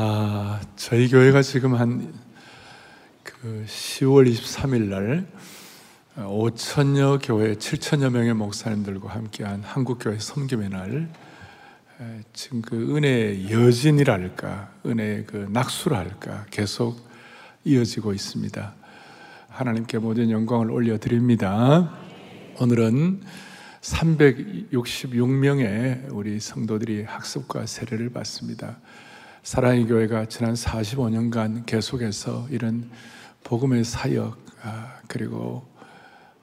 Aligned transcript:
아, 0.00 0.60
저희 0.76 1.08
교회가 1.08 1.42
지금 1.42 1.74
한 1.74 2.14
그 3.24 3.64
10월 3.66 4.32
23일 4.32 4.82
날 4.88 5.26
5천여 6.16 7.18
교회 7.22 7.54
7천여 7.54 8.10
명의 8.10 8.32
목사님들과 8.32 9.08
함께한 9.10 9.64
한국교회 9.64 10.20
섬김의 10.20 10.68
날 10.70 11.08
지금 12.32 12.62
그 12.62 12.96
은혜의 12.96 13.52
여진이랄까 13.52 14.72
은혜의 14.86 15.24
그 15.26 15.48
낙수랄까 15.50 16.46
계속 16.50 17.04
이어지고 17.64 18.12
있습니다. 18.12 18.74
하나님께 19.48 19.98
모든 19.98 20.30
영광을 20.30 20.70
올려드립니다. 20.70 21.92
오늘은 22.60 23.22
366명의 23.80 26.12
우리 26.12 26.38
성도들이 26.38 27.02
학습과 27.02 27.66
세례를 27.66 28.10
받습니다. 28.10 28.78
사랑의 29.48 29.86
교회가 29.86 30.26
지난 30.26 30.52
45년간 30.52 31.64
계속해서 31.64 32.48
이런 32.50 32.90
복음의 33.44 33.82
사역 33.82 34.38
아, 34.62 34.98
그리고 35.08 35.66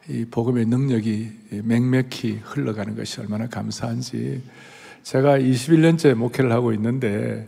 이 0.10 0.26
복음의 0.26 0.66
능력이 0.66 1.62
맹맥히 1.66 2.40
흘러가는 2.44 2.96
것이 2.96 3.22
얼마나 3.22 3.46
감사한지 3.46 4.42
제가 5.04 5.38
21년째 5.38 6.16
목회를 6.16 6.52
하고 6.52 6.74
있는데 6.74 7.48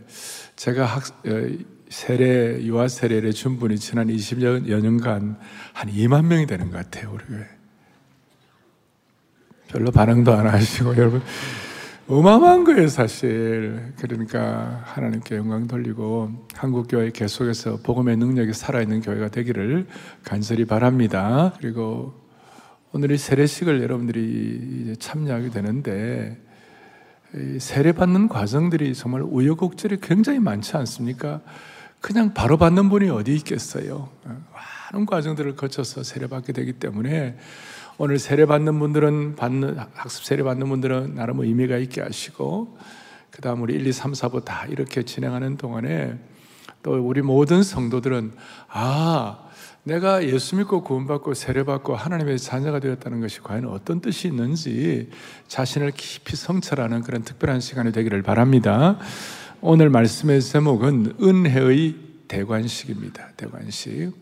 제가 0.54 0.86
학, 0.86 1.02
어, 1.26 1.50
세례 1.88 2.62
유아 2.62 2.86
세례를 2.86 3.32
준 3.32 3.58
분이 3.58 3.80
지난 3.80 4.06
20여 4.06 4.80
년간 4.80 5.40
한 5.72 5.90
2만 5.90 6.26
명이 6.26 6.46
되는 6.46 6.70
것 6.70 6.76
같아요 6.76 7.10
우리 7.12 7.24
교회. 7.24 7.44
별로 9.66 9.90
반응도 9.90 10.32
안 10.34 10.46
하시고 10.46 10.96
여러분 10.96 11.20
어마어마한 12.10 12.64
거예요, 12.64 12.88
사실. 12.88 13.92
그러니까 13.98 14.80
하나님께 14.86 15.36
영광 15.36 15.68
돌리고 15.68 16.30
한국 16.54 16.86
교회 16.88 17.10
계속해서 17.10 17.80
복음의 17.82 18.16
능력이 18.16 18.54
살아있는 18.54 19.02
교회가 19.02 19.28
되기를 19.28 19.86
간절히 20.24 20.64
바랍니다. 20.64 21.52
그리고 21.60 22.14
오늘 22.92 23.10
이 23.10 23.18
세례식을 23.18 23.82
여러분들이 23.82 24.96
참여하게 24.98 25.50
되는데 25.50 26.42
세례 27.58 27.92
받는 27.92 28.28
과정들이 28.28 28.94
정말 28.94 29.20
우여곡절이 29.20 29.98
굉장히 30.00 30.38
많지 30.38 30.78
않습니까? 30.78 31.42
그냥 32.00 32.32
바로 32.32 32.56
받는 32.56 32.88
분이 32.88 33.10
어디 33.10 33.34
있겠어요? 33.34 34.08
많은 34.94 35.04
과정들을 35.04 35.56
거쳐서 35.56 36.04
세례 36.04 36.26
받게 36.26 36.54
되기 36.54 36.72
때문에 36.72 37.36
오늘 38.00 38.20
세례 38.20 38.46
받는 38.46 38.78
분들은 38.78 39.34
받는 39.34 39.76
학습 39.92 40.22
세례 40.22 40.44
받는 40.44 40.68
분들은 40.68 41.16
나름 41.16 41.40
의미가 41.40 41.78
있게 41.78 42.00
하시고 42.00 42.78
그다음 43.32 43.62
우리 43.62 43.74
1, 43.74 43.88
2, 43.88 43.92
3, 43.92 44.12
4부 44.12 44.44
다 44.44 44.66
이렇게 44.68 45.02
진행하는 45.02 45.56
동안에 45.56 46.16
또 46.84 46.92
우리 46.92 47.22
모든 47.22 47.64
성도들은 47.64 48.34
아 48.68 49.48
내가 49.82 50.24
예수 50.24 50.54
믿고 50.54 50.84
구원받고 50.84 51.34
세례받고 51.34 51.96
하나님의 51.96 52.38
자녀가 52.38 52.78
되었다는 52.78 53.20
것이 53.20 53.40
과연 53.40 53.66
어떤 53.66 54.00
뜻이 54.00 54.28
있는지 54.28 55.10
자신을 55.48 55.90
깊이 55.90 56.36
성찰하는 56.36 57.02
그런 57.02 57.22
특별한 57.22 57.58
시간이 57.58 57.90
되기를 57.90 58.22
바랍니다. 58.22 58.96
오늘 59.60 59.90
말씀의 59.90 60.40
제목은 60.40 61.14
은혜의 61.20 61.96
대관식입니다. 62.28 63.32
대관식. 63.36 64.12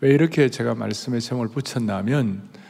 왜 0.00 0.10
이렇게 0.10 0.48
제가 0.48 0.74
말씀의 0.74 1.20
제목을 1.20 1.48
붙였냐면 1.48 2.48
어, 2.48 2.62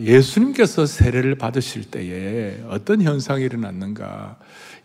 예수님께서 0.00 0.84
세례를 0.84 1.36
받으실 1.36 1.84
때에 1.84 2.62
어떤 2.68 3.00
현상이 3.00 3.44
일어났는가? 3.44 4.38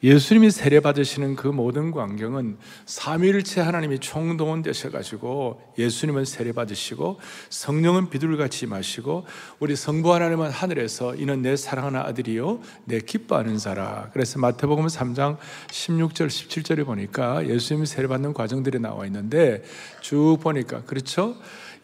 예수님이 0.04 0.52
세례 0.52 0.80
받으시는 0.80 1.36
그 1.36 1.48
모든 1.48 1.90
광경은 1.90 2.58
삼위일체 2.86 3.62
하나님이 3.62 3.98
총동원되셔 3.98 4.92
가지고 4.92 5.60
예수님은 5.78 6.24
세례 6.26 6.52
받으시고 6.52 7.20
성령은 7.50 8.12
비둘같이 8.12 8.68
마시고 8.68 9.26
우리 9.60 9.76
성부 9.76 10.14
하나님은 10.14 10.52
하늘에서 10.52 11.16
이는 11.16 11.42
내 11.42 11.56
사랑하는 11.56 12.00
아들이요 12.00 12.62
내 12.86 13.00
기뻐하는 13.00 13.58
자라. 13.58 14.10
그래서 14.14 14.38
마태복음 14.40 14.86
3장 14.86 15.38
16절 15.70 16.28
17절에 16.28 16.86
보니까 16.86 17.48
예수님이 17.48 17.88
세례 17.88 18.08
받는 18.08 18.34
과정들이 18.34 18.80
나와 18.80 19.06
있는데 19.08 19.64
쭉 20.02 20.38
보니까 20.42 20.84
그렇죠? 20.84 21.36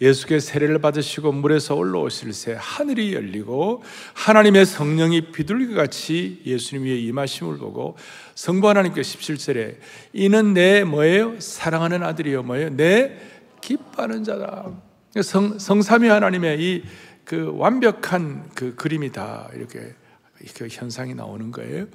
예수께 0.03 0.39
세례를 0.39 0.79
받으시고 0.79 1.31
물에서 1.31 1.75
올라오실 1.75 2.33
새 2.33 2.55
하늘이 2.57 3.13
열리고 3.13 3.83
하나님의 4.13 4.65
성령이 4.65 5.31
비둘기 5.31 5.73
같이 5.73 6.41
예수님 6.45 6.85
위에 6.85 6.99
임하심을 6.99 7.57
보고 7.57 7.97
성부 8.35 8.67
하나님께 8.69 9.01
17절에 9.01 9.77
이는 10.13 10.53
내 10.53 10.83
뭐예요? 10.83 11.39
사랑하는 11.39 12.03
아들이요 12.03 12.43
뭐예요? 12.43 12.69
내 12.69 13.17
기뻐하는 13.61 14.23
자다. 14.23 14.71
성, 15.21 15.57
성삼위 15.57 16.07
하나님의 16.07 16.59
이 16.61 16.83
그 17.25 17.53
완벽한 17.55 18.49
그 18.53 18.75
그림이 18.75 19.11
다 19.11 19.49
이렇게 19.55 19.93
그 20.57 20.67
현상이 20.69 21.13
나오는 21.13 21.51
거예요. 21.51 21.87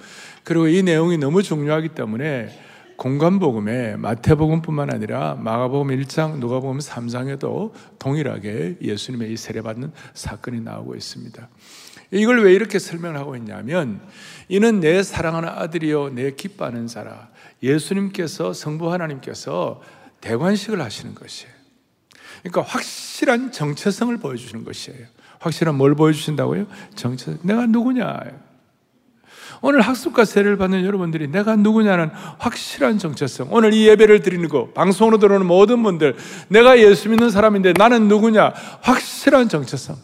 그리고 0.43 0.69
이 0.69 0.83
내용이 0.83 1.19
너무 1.19 1.43
중요하기 1.43 1.91
때문에 1.91 2.49
공간복음에 2.99 3.95
마태복음뿐만 3.97 4.93
아니라 4.93 5.37
마가복음 5.37 5.97
1장, 5.97 6.39
누가복음 6.39 6.79
3장에도 6.79 7.71
동일하게 8.01 8.79
예수님의 8.83 9.33
이 9.33 9.37
세례받는 9.37 9.93
사건이 10.15 10.63
나오고 10.63 10.97
있습니다. 10.97 11.49
이걸 12.11 12.43
왜 12.43 12.53
이렇게 12.55 12.81
설명하고 12.81 13.37
있냐면 13.37 14.01
이는 14.49 14.81
내 14.81 15.05
사랑하는 15.05 15.49
아들이요 15.49 16.11
내 16.11 16.33
기뻐하는 16.33 16.89
자라. 16.89 17.29
예수님께서 17.63 18.53
성부 18.53 18.93
하나님께서 18.93 19.81
대관식을 20.21 20.81
하시는 20.81 21.15
것이에요. 21.15 21.53
그러니까 22.43 22.63
확실한 22.63 23.53
정체성을 23.53 24.17
보여주시는 24.17 24.65
것이에요. 24.65 25.07
확실한 25.39 25.77
뭘 25.77 25.95
보여주신다고요? 25.95 26.67
정체. 26.97 27.37
내가 27.43 27.67
누구냐? 27.67 28.48
오늘 29.61 29.81
학습과 29.81 30.25
세례를 30.25 30.57
받는 30.57 30.85
여러분들이 30.85 31.29
내가 31.29 31.57
누구냐는 31.57 32.11
확실한 32.39 32.99
정체성. 32.99 33.49
오늘 33.51 33.75
이 33.75 33.87
예배를 33.89 34.23
드리는 34.23 34.49
거, 34.49 34.69
방송으로 34.71 35.19
들어오는 35.19 35.47
모든 35.47 35.83
분들, 35.83 36.17
내가 36.49 36.79
예수 36.79 37.09
믿는 37.09 37.31
사람인데 37.31 37.75
나는 37.75 38.09
누구냐? 38.09 38.53
확실한 38.83 39.49
정체성. 39.49 39.97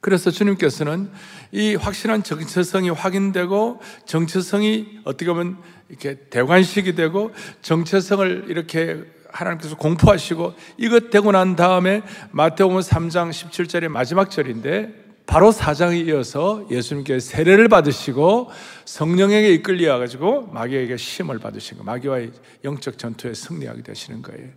그래서 0.00 0.30
주님께서는 0.30 1.10
이 1.50 1.74
확실한 1.74 2.22
정체성이 2.22 2.90
확인되고 2.90 3.80
정체성이 4.04 5.00
어떻게 5.04 5.26
보면 5.26 5.56
이렇게 5.88 6.16
대관식이 6.30 6.94
되고 6.94 7.32
정체성을 7.62 8.44
이렇게 8.48 9.02
하나님께서 9.32 9.76
공포하시고 9.76 10.54
이것 10.78 11.10
되고 11.10 11.32
난 11.32 11.56
다음에 11.56 12.02
마태복음 12.30 12.78
3장 12.78 13.30
17절의 13.30 13.88
마지막 13.88 14.30
절인데 14.30 15.05
바로 15.26 15.50
사장에 15.50 15.98
이어서 15.98 16.64
예수님께 16.70 17.18
세례를 17.18 17.68
받으시고 17.68 18.50
성령에게 18.84 19.52
이끌려 19.54 19.98
가지고 19.98 20.48
마귀에게 20.52 20.96
시험을 20.96 21.40
받으신 21.40 21.78
거, 21.78 21.84
마귀와의 21.84 22.30
영적 22.64 22.96
전투에 22.96 23.34
승리하게 23.34 23.82
되시는 23.82 24.22
거예요. 24.22 24.48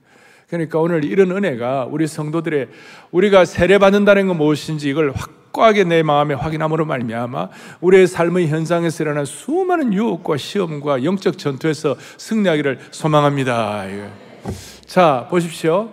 그러니까 0.47 0.79
오늘 0.79 1.05
이런 1.05 1.31
은혜가 1.31 1.87
우리 1.89 2.07
성도들의 2.07 2.69
우리가 3.11 3.45
세례 3.45 3.77
받는다는 3.77 4.27
건 4.27 4.37
무엇인지 4.37 4.89
이걸 4.89 5.11
확고하게 5.11 5.83
내 5.83 6.03
마음에 6.03 6.33
확인함으로 6.33 6.85
말미암아 6.85 7.49
우리의 7.81 8.07
삶의 8.07 8.47
현장에서 8.47 9.03
일어난 9.03 9.25
수많은 9.25 9.93
유혹과 9.93 10.37
시험과 10.37 11.03
영적 11.03 11.37
전투에서 11.37 11.95
승리하기를 12.17 12.79
소망합니다. 12.91 13.85
자, 14.85 15.27
보십시오. 15.29 15.91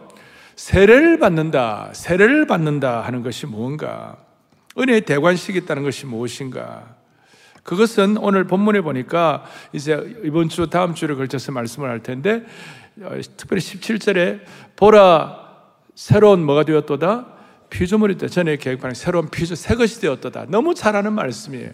세례를 0.54 1.18
받는다, 1.18 1.90
세례를 1.92 2.46
받는다 2.46 3.02
하는 3.02 3.22
것이 3.22 3.46
무언가? 3.46 4.25
은혜의 4.78 5.02
대관식이 5.02 5.58
있다는 5.58 5.82
것이 5.82 6.06
무엇인가? 6.06 6.96
그것은 7.62 8.16
오늘 8.18 8.44
본문에 8.44 8.80
보니까 8.80 9.44
이제 9.72 10.18
이번 10.24 10.48
주 10.48 10.68
다음 10.70 10.94
주를 10.94 11.16
걸쳐서 11.16 11.52
말씀을 11.52 11.88
할 11.88 12.02
텐데 12.02 12.44
어, 13.00 13.18
특별히 13.36 13.60
17절에 13.60 14.40
보라 14.76 15.44
새로운 15.94 16.44
뭐가 16.44 16.64
되었도다? 16.64 17.26
피조물이 17.70 18.16
되 18.16 18.28
전에 18.28 18.56
계획하는 18.56 18.94
새로운 18.94 19.28
피조 19.28 19.54
새 19.54 19.74
것이 19.74 20.00
되었도다. 20.00 20.46
너무 20.48 20.74
잘하는 20.74 21.12
말씀이에요. 21.12 21.70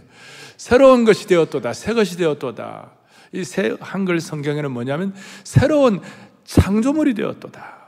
새로운 0.57 1.05
것이 1.05 1.27
되었도다. 1.27 1.73
새 1.75 1.93
것이 1.93 2.17
되었도다. 2.17 2.93
이 3.33 3.45
새 3.45 3.77
한글 3.81 4.21
성경에는 4.21 4.71
뭐냐면 4.71 5.15
새로운 5.43 6.01
창조물이 6.45 7.15
되었도다 7.15 7.82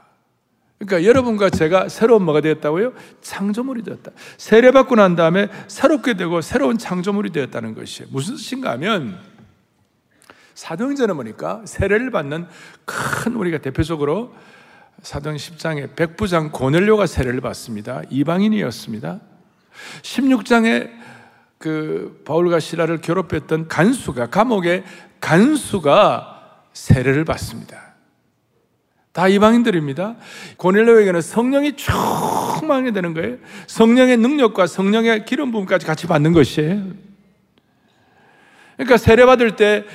그러니까 0.77 1.07
여러분과 1.07 1.49
제가 1.49 1.89
새로운 1.89 2.23
뭐가 2.23 2.41
되었다고요? 2.41 2.93
창조물이 3.21 3.83
되었다. 3.83 4.11
세례받고 4.37 4.95
난 4.95 5.15
다음에 5.15 5.47
새롭게 5.67 6.15
되고 6.15 6.41
새로운 6.41 6.77
창조물이 6.77 7.31
되었다는 7.31 7.75
것이에요. 7.75 8.09
무슨 8.11 8.35
뜻인가 8.35 8.71
하면 8.71 9.17
사도행전에 10.53 11.13
보니까 11.13 11.61
세례를 11.65 12.11
받는 12.11 12.47
큰 12.85 13.35
우리가 13.35 13.59
대표적으로 13.59 14.33
사도행 15.01 15.37
10장에 15.37 15.95
백부장 15.95 16.51
고넬료가 16.51 17.05
세례를 17.05 17.41
받습니다. 17.41 18.01
이방인이었습니다. 18.09 19.19
16장에 20.01 20.91
그 21.57 22.21
바울과 22.25 22.59
시라를 22.59 22.99
괴롭혔던 22.99 23.67
간수가 23.67 24.27
감옥의 24.27 24.83
간수가 25.19 26.61
세례를 26.73 27.25
받습니다. 27.25 27.84
다 29.15 29.29
이방인들입니다. 29.29 30.17
고넬료에게는 30.57 31.21
성령이 31.21 31.77
충만하게 31.77 32.91
되는 32.91 33.13
거예요. 33.13 33.37
성령의 33.65 34.17
능력과 34.17 34.67
성령의 34.67 35.23
기름 35.23 35.53
부음까지 35.53 35.85
같이 35.85 36.05
받는 36.05 36.33
것이에요. 36.33 36.81
그러니까 38.75 38.97
세례 38.97 39.25
받을 39.25 39.55
때 39.55 39.85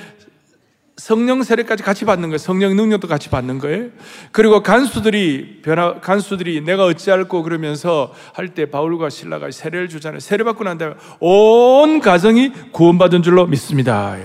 성령 0.97 1.43
세례까지 1.43 1.83
같이 1.83 2.03
받는 2.05 2.29
거예요. 2.29 2.39
성령 2.39 2.75
능력도 2.75 3.07
같이 3.07 3.29
받는 3.29 3.59
거예요. 3.59 3.89
그리고 4.31 4.63
간수들이 4.63 5.61
변화 5.61 5.99
간수들이 5.99 6.61
내가 6.61 6.85
어찌할고 6.85 7.43
그러면서 7.43 8.11
할 8.33 8.47
때 8.55 8.71
바울과 8.71 9.11
신라가 9.11 9.51
세례를 9.51 9.87
주잖아요. 9.87 10.19
세례 10.19 10.43
받고 10.43 10.63
난 10.63 10.79
다음에 10.79 10.95
온 11.19 11.99
가정이 11.99 12.71
구원받은 12.71 13.21
줄로 13.21 13.45
믿습니다. 13.45 14.17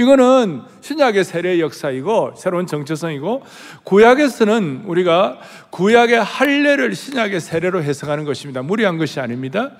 이거는 0.00 0.62
신약의 0.80 1.24
세례 1.24 1.60
역사이고 1.60 2.32
새로운 2.34 2.66
정체성이고 2.66 3.42
구약에서는 3.84 4.84
우리가 4.86 5.38
구약의 5.68 6.24
할례를 6.24 6.94
신약의 6.94 7.38
세례로 7.38 7.82
해석하는 7.82 8.24
것입니다. 8.24 8.62
무리한 8.62 8.96
것이 8.96 9.20
아닙니다. 9.20 9.72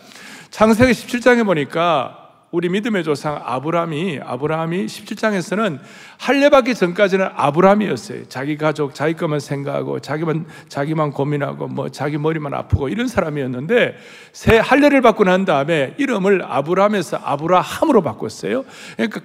창세기 0.50 0.92
17장에 0.92 1.46
보니까 1.46 2.19
우리 2.52 2.68
믿음의 2.68 3.04
조상 3.04 3.40
아브라함이 3.44 4.18
아브라함이 4.24 4.86
17장에서는 4.86 5.78
할례 6.18 6.48
받기 6.48 6.74
전까지는 6.74 7.28
아브라함이었어요. 7.36 8.24
자기 8.28 8.56
가족, 8.56 8.92
자기 8.92 9.14
것만 9.14 9.38
생각하고 9.38 10.00
자기만 10.00 10.46
자기만 10.68 11.12
고민하고 11.12 11.68
뭐 11.68 11.88
자기 11.90 12.18
머리만 12.18 12.52
아프고 12.52 12.88
이런 12.88 13.06
사람이었는데 13.06 13.96
새 14.32 14.58
할례를 14.58 15.00
받고 15.00 15.22
난 15.24 15.44
다음에 15.44 15.94
이름을 15.98 16.42
아브라함에서 16.44 17.20
아브라함으로 17.22 18.02
바꿨어요. 18.02 18.64
그러니까 18.96 19.20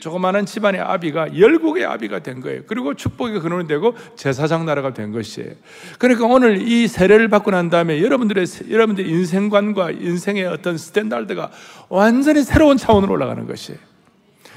조그마한 0.00 0.46
집안의 0.46 0.80
아비가 0.80 1.38
열국의 1.38 1.84
아비가 1.84 2.20
된 2.20 2.40
거예요. 2.40 2.62
그리고 2.66 2.94
축복의 2.94 3.40
근원이 3.40 3.68
되고 3.68 3.94
제사장 4.16 4.64
나라가 4.64 4.94
된 4.94 5.12
것이에요. 5.12 5.50
그러니까 5.98 6.24
오늘 6.24 6.62
이 6.62 6.88
세례를 6.88 7.28
받고 7.28 7.50
난 7.50 7.68
다음에 7.68 8.00
여러분들의 8.00 8.46
여러분들의 8.70 9.10
인생관과 9.10 9.90
인생의 9.90 10.46
어떤 10.46 10.78
스탠다드가 10.78 11.50
완전히 11.90 12.42
새로 12.42 12.61
새로운 12.62 12.76
차원으로 12.76 13.12
올라가는 13.12 13.44
것이에요. 13.44 13.80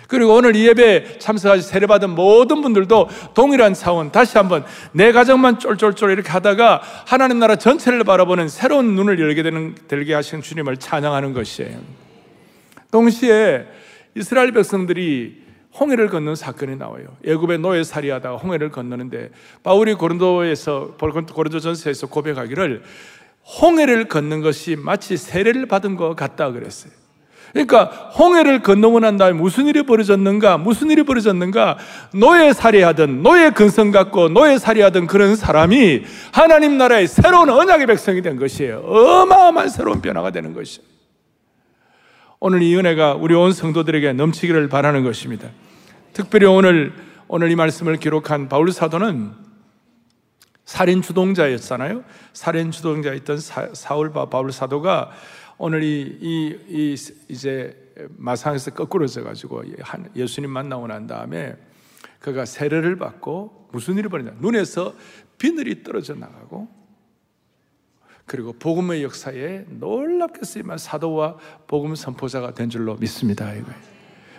그리고 0.07 0.35
오늘 0.35 0.55
이 0.55 0.67
예배 0.67 1.17
참석하시고 1.17 1.63
세례받은 1.63 2.11
모든 2.11 2.61
분들도 2.61 3.09
동일한 3.33 3.73
차원, 3.73 4.11
다시 4.11 4.37
한번 4.37 4.63
내 4.91 5.11
가정만 5.11 5.57
쫄쫄쫄 5.57 6.11
이렇게 6.11 6.29
하다가 6.29 6.83
하나님 7.07 7.39
나라 7.39 7.55
전체를 7.55 8.03
바라보는 8.03 8.47
새로운 8.47 8.93
눈을 8.93 9.19
열게 9.19 9.41
되는, 9.41 9.73
들게 9.87 10.13
하신 10.13 10.43
주님을 10.43 10.77
찬양하는 10.77 11.33
것이에요. 11.33 11.79
동시에 12.91 13.65
이스라엘 14.13 14.51
백성들이 14.51 15.43
홍해를 15.79 16.09
건는 16.09 16.35
사건이 16.35 16.75
나와요. 16.75 17.07
애굽의 17.25 17.57
노예살이 17.57 18.11
하다가 18.11 18.37
홍해를 18.37 18.69
건너는데 18.69 19.31
바울이 19.63 19.95
고린도에서 19.95 20.97
고린도전서에서 20.99 22.05
고백하기를 22.07 22.83
홍해를 23.61 24.07
걷는 24.07 24.41
것이 24.41 24.75
마치 24.75 25.17
세례를 25.17 25.65
받은 25.65 25.95
것 25.95 26.15
같다 26.15 26.51
그랬어요. 26.51 27.04
그러니까 27.55 27.85
홍해를 28.19 28.61
건너고 28.61 28.99
난 28.99 29.15
다음에 29.15 29.31
무슨 29.31 29.67
일이 29.67 29.83
벌어졌는가? 29.83 30.57
무슨 30.57 30.91
일이 30.91 31.03
벌어졌는가? 31.03 31.77
노예 32.13 32.51
살이하던 32.51 33.23
노예 33.23 33.49
근성 33.49 33.91
갖고 33.91 34.27
노예 34.27 34.57
살이하던 34.57 35.07
그런 35.07 35.37
사람이 35.37 36.03
하나님 36.33 36.77
나라의 36.77 37.07
새로운 37.07 37.49
언약의 37.49 37.87
백성이 37.87 38.21
된 38.21 38.35
것이에요. 38.35 38.79
어마어마한 38.79 39.69
새로운 39.69 40.01
변화가 40.01 40.31
되는 40.31 40.53
것이에요. 40.53 40.85
오늘 42.41 42.61
이 42.61 42.75
은혜가 42.75 43.13
우리 43.13 43.33
온 43.33 43.53
성도들에게 43.53 44.11
넘치기를 44.11 44.67
바라는 44.67 45.05
것입니다. 45.05 45.47
특별히 46.11 46.47
오늘 46.47 46.91
오늘 47.29 47.49
이 47.51 47.55
말씀을 47.55 47.95
기록한 47.95 48.49
바울 48.49 48.73
사도는 48.73 49.31
살인 50.65 51.01
주동자였잖아요. 51.01 52.03
살인 52.33 52.71
주동자였던 52.71 53.39
사울 53.73 54.11
바울 54.11 54.51
사도가 54.51 55.11
오늘 55.57 55.83
이, 55.83 56.17
이, 56.21 56.57
이 56.67 56.95
이제 57.29 57.93
마상에서 58.17 58.71
거꾸로 58.71 59.07
져 59.07 59.23
가지고 59.23 59.63
예수님 60.15 60.49
만나고 60.49 60.87
난 60.87 61.07
다음에 61.07 61.55
그가 62.19 62.45
세례를 62.45 62.97
받고 62.97 63.69
무슨 63.71 63.97
일이 63.97 64.09
벌어냐 64.09 64.31
눈에서 64.39 64.95
비늘이 65.37 65.83
떨어져 65.83 66.15
나가고 66.15 66.67
그리고 68.25 68.53
복음의 68.53 69.03
역사에 69.03 69.65
놀랍게 69.69 70.43
쓰임한 70.43 70.77
사도와 70.77 71.37
복음 71.67 71.93
선포자가 71.95 72.53
된 72.53 72.69
줄로 72.69 72.95
믿습니다. 72.95 73.53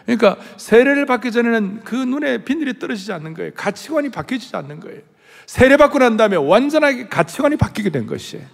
그러니까 0.04 0.38
세례를 0.56 1.06
받기 1.06 1.30
전에는 1.32 1.80
그 1.84 1.94
눈에 1.94 2.44
비늘이 2.44 2.78
떨어지지 2.78 3.12
않는 3.12 3.34
거예요. 3.34 3.52
가치관이 3.54 4.10
바뀌지 4.10 4.54
않는 4.56 4.80
거예요. 4.80 5.02
세례 5.46 5.76
받고 5.76 5.98
난 5.98 6.16
다음에 6.16 6.36
완전하게 6.36 7.08
가치관이 7.08 7.56
바뀌게 7.56 7.90
된 7.90 8.06
것이에요. 8.06 8.44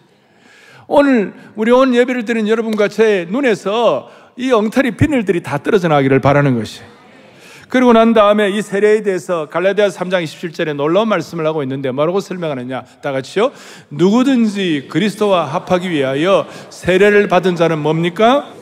오늘 0.94 1.32
우리 1.56 1.70
온 1.70 1.94
예배를 1.94 2.26
드린 2.26 2.46
여러분과 2.46 2.88
제 2.88 3.26
눈에서 3.30 4.10
이 4.36 4.52
엉터리 4.52 4.90
비늘들이 4.90 5.42
다 5.42 5.56
떨어져 5.56 5.88
나기를 5.88 6.20
바라는 6.20 6.58
것이. 6.58 6.82
그리고 7.70 7.94
난 7.94 8.12
다음에 8.12 8.50
이 8.50 8.60
세례에 8.60 9.02
대해서 9.02 9.48
갈라디아 9.48 9.88
3장 9.88 10.22
27절에 10.22 10.74
놀라운 10.74 11.08
말씀을 11.08 11.46
하고 11.46 11.62
있는데 11.62 11.90
뭐라고 11.90 12.20
설명하느냐? 12.20 12.84
다 13.00 13.10
같이요. 13.10 13.52
누구든지 13.88 14.88
그리스도와 14.90 15.46
합하기 15.46 15.90
위하여 15.90 16.46
세례를 16.68 17.28
받은 17.28 17.56
자는 17.56 17.78
뭡니까? 17.78 18.52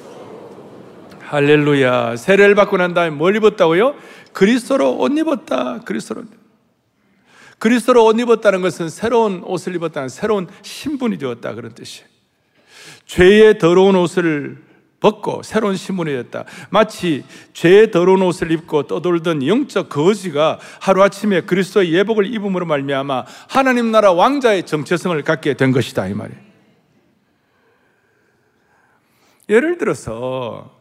할렐루야. 1.22 2.14
세례를 2.14 2.54
받고 2.54 2.76
난 2.76 2.94
다음에 2.94 3.10
뭘 3.10 3.34
입었다고요? 3.34 3.96
그리스도로 4.32 4.98
옷 4.98 5.18
입었다. 5.18 5.80
그리스도로. 5.84 6.22
그리스도로 7.58 8.04
옷 8.04 8.20
입었다는 8.20 8.62
것은 8.62 8.88
새로운 8.88 9.42
옷을 9.44 9.74
입었다는 9.74 10.08
새로운 10.08 10.46
신분이 10.62 11.18
되었다. 11.18 11.54
그런 11.54 11.74
뜻이에요. 11.74 12.09
죄의 13.10 13.58
더러운 13.58 13.96
옷을 13.96 14.62
벗고 15.00 15.42
새로운 15.42 15.74
신분이 15.74 16.12
됐다. 16.12 16.44
마치 16.68 17.24
죄의 17.52 17.90
더러운 17.90 18.22
옷을 18.22 18.52
입고 18.52 18.84
떠돌던 18.84 19.44
영적 19.44 19.88
거지가 19.88 20.60
하루아침에 20.80 21.40
그리스도의 21.40 21.92
예복을 21.92 22.32
입음으로 22.32 22.66
말미암아 22.66 23.24
하나님 23.48 23.90
나라 23.90 24.12
왕자의 24.12 24.64
정체성을 24.64 25.20
갖게 25.24 25.54
된 25.54 25.72
것이다 25.72 26.06
이 26.06 26.14
말이에요. 26.14 26.40
예를 29.48 29.78
들어서 29.78 30.78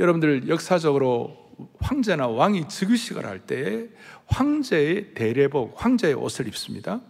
여러분들 0.00 0.48
역사적으로 0.48 1.36
황제나 1.78 2.26
왕이 2.26 2.68
즉위식을 2.68 3.24
할 3.24 3.46
때 3.46 3.86
황제의 4.26 5.14
대례복, 5.14 5.74
황제의 5.76 6.14
옷을 6.14 6.48
입습니다. 6.48 7.00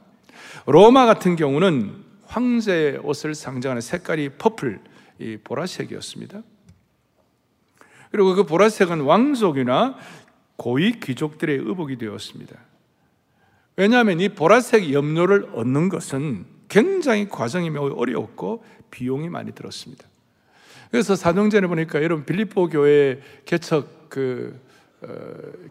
로마 0.67 1.07
같은 1.07 1.35
경우는 1.35 2.04
황제의 2.27 2.99
옷을 2.99 3.35
상징하는 3.35 3.81
색깔이 3.81 4.31
퍼플, 4.31 4.81
이 5.19 5.39
보라색이었습니다. 5.43 6.43
그리고 8.11 8.35
그 8.35 8.45
보라색은 8.45 9.01
왕족이나 9.01 9.97
고위 10.57 11.01
귀족들의 11.01 11.57
의복이 11.57 11.99
되었습니다. 11.99 12.57
왜냐하면 13.77 14.21
이 14.21 14.29
보라색 14.29 14.93
염료를 14.93 15.51
얻는 15.55 15.89
것은 15.89 16.47
굉장히 16.69 17.29
과정이 17.29 17.71
매우 17.71 17.93
어려웠고 17.97 18.65
비용이 18.91 19.29
많이 19.29 19.53
들었습니다. 19.53 20.07
그래서 20.91 21.17
사도전에 21.17 21.67
보니까 21.67 22.03
여러분 22.03 22.25
빌립보 22.25 22.69
교회 22.69 23.21
개척 23.45 24.09
그 24.09 24.61
어, 25.03 25.09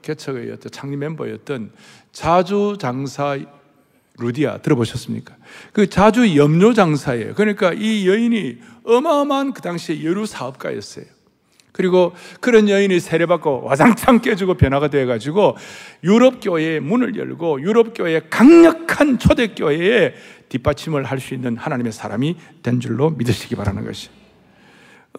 개척의 0.01 0.51
어떤 0.51 0.71
창립 0.71 0.97
멤버였던 0.97 1.71
자주 2.11 2.77
장사 2.79 3.39
루디아 4.19 4.59
들어보셨습니까? 4.59 5.35
그 5.71 5.89
자주 5.89 6.35
염료 6.37 6.73
장사예요. 6.73 7.33
그러니까 7.33 7.73
이 7.73 8.07
여인이 8.07 8.57
어마어마한 8.85 9.53
그 9.53 9.61
당시에 9.61 10.03
여류 10.03 10.25
사업가였어요. 10.25 11.05
그리고 11.71 12.13
그런 12.39 12.69
여인이 12.69 12.99
세례받고 12.99 13.63
와장창 13.63 14.21
깨지고 14.21 14.53
변화가 14.53 14.89
되어가지고 14.89 15.57
유럽 16.03 16.39
교회의 16.39 16.79
문을 16.79 17.15
열고 17.15 17.61
유럽 17.61 17.95
교회의 17.95 18.29
강력한 18.29 19.17
초대 19.17 19.47
교회에 19.47 20.13
뒷받침을 20.49 21.03
할 21.03 21.19
수 21.19 21.33
있는 21.33 21.57
하나님의 21.57 21.91
사람이 21.91 22.35
된 22.61 22.79
줄로 22.79 23.09
믿으시기 23.09 23.55
바라는 23.55 23.85
것이. 23.85 24.09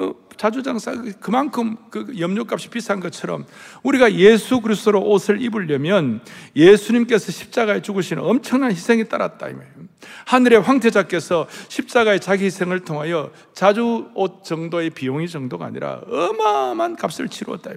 어, 0.00 0.12
자주장사 0.36 0.92
그만큼 1.20 1.76
그 1.90 2.18
염료값이 2.18 2.68
비싼 2.70 2.98
것처럼 2.98 3.46
우리가 3.84 4.14
예수 4.14 4.60
그리스도로 4.60 5.00
옷을 5.02 5.40
입으려면 5.40 6.20
예수님께서 6.56 7.30
십자가에 7.30 7.80
죽으시는 7.80 8.22
엄청난 8.22 8.72
희생이 8.72 9.08
따랐다 9.08 9.46
하늘의 10.26 10.60
황태자께서 10.62 11.46
십자가의 11.68 12.20
자기 12.20 12.46
희생을 12.46 12.80
통하여 12.80 13.30
자주 13.52 14.10
옷 14.14 14.42
정도의 14.42 14.90
비용이 14.90 15.28
정도가 15.28 15.66
아니라 15.66 16.00
어마어마한 16.08 16.96
값을 16.96 17.28
치루었다 17.28 17.70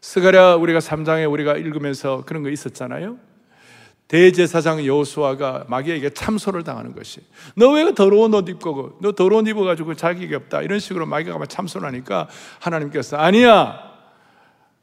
스가랴 0.00 0.56
우리가 0.56 0.80
3장에 0.80 1.30
우리가 1.30 1.56
읽으면서 1.56 2.24
그런 2.26 2.42
거 2.42 2.50
있었잖아요. 2.50 3.18
대제사장 4.12 4.84
여호수아가 4.84 5.64
마귀에게 5.68 6.10
참소를 6.10 6.64
당하는 6.64 6.94
것이 6.94 7.20
너 7.56 7.72
왜 7.72 7.94
더러운 7.94 8.34
옷 8.34 8.46
입고 8.46 8.98
너 9.00 9.12
더러운 9.12 9.46
입어가지고 9.46 9.94
자격이 9.94 10.34
없다 10.34 10.60
이런 10.60 10.80
식으로 10.80 11.06
마귀가 11.06 11.38
막 11.38 11.48
참소를 11.48 11.88
하니까 11.88 12.28
하나님께서 12.60 13.16
아니야 13.16 13.90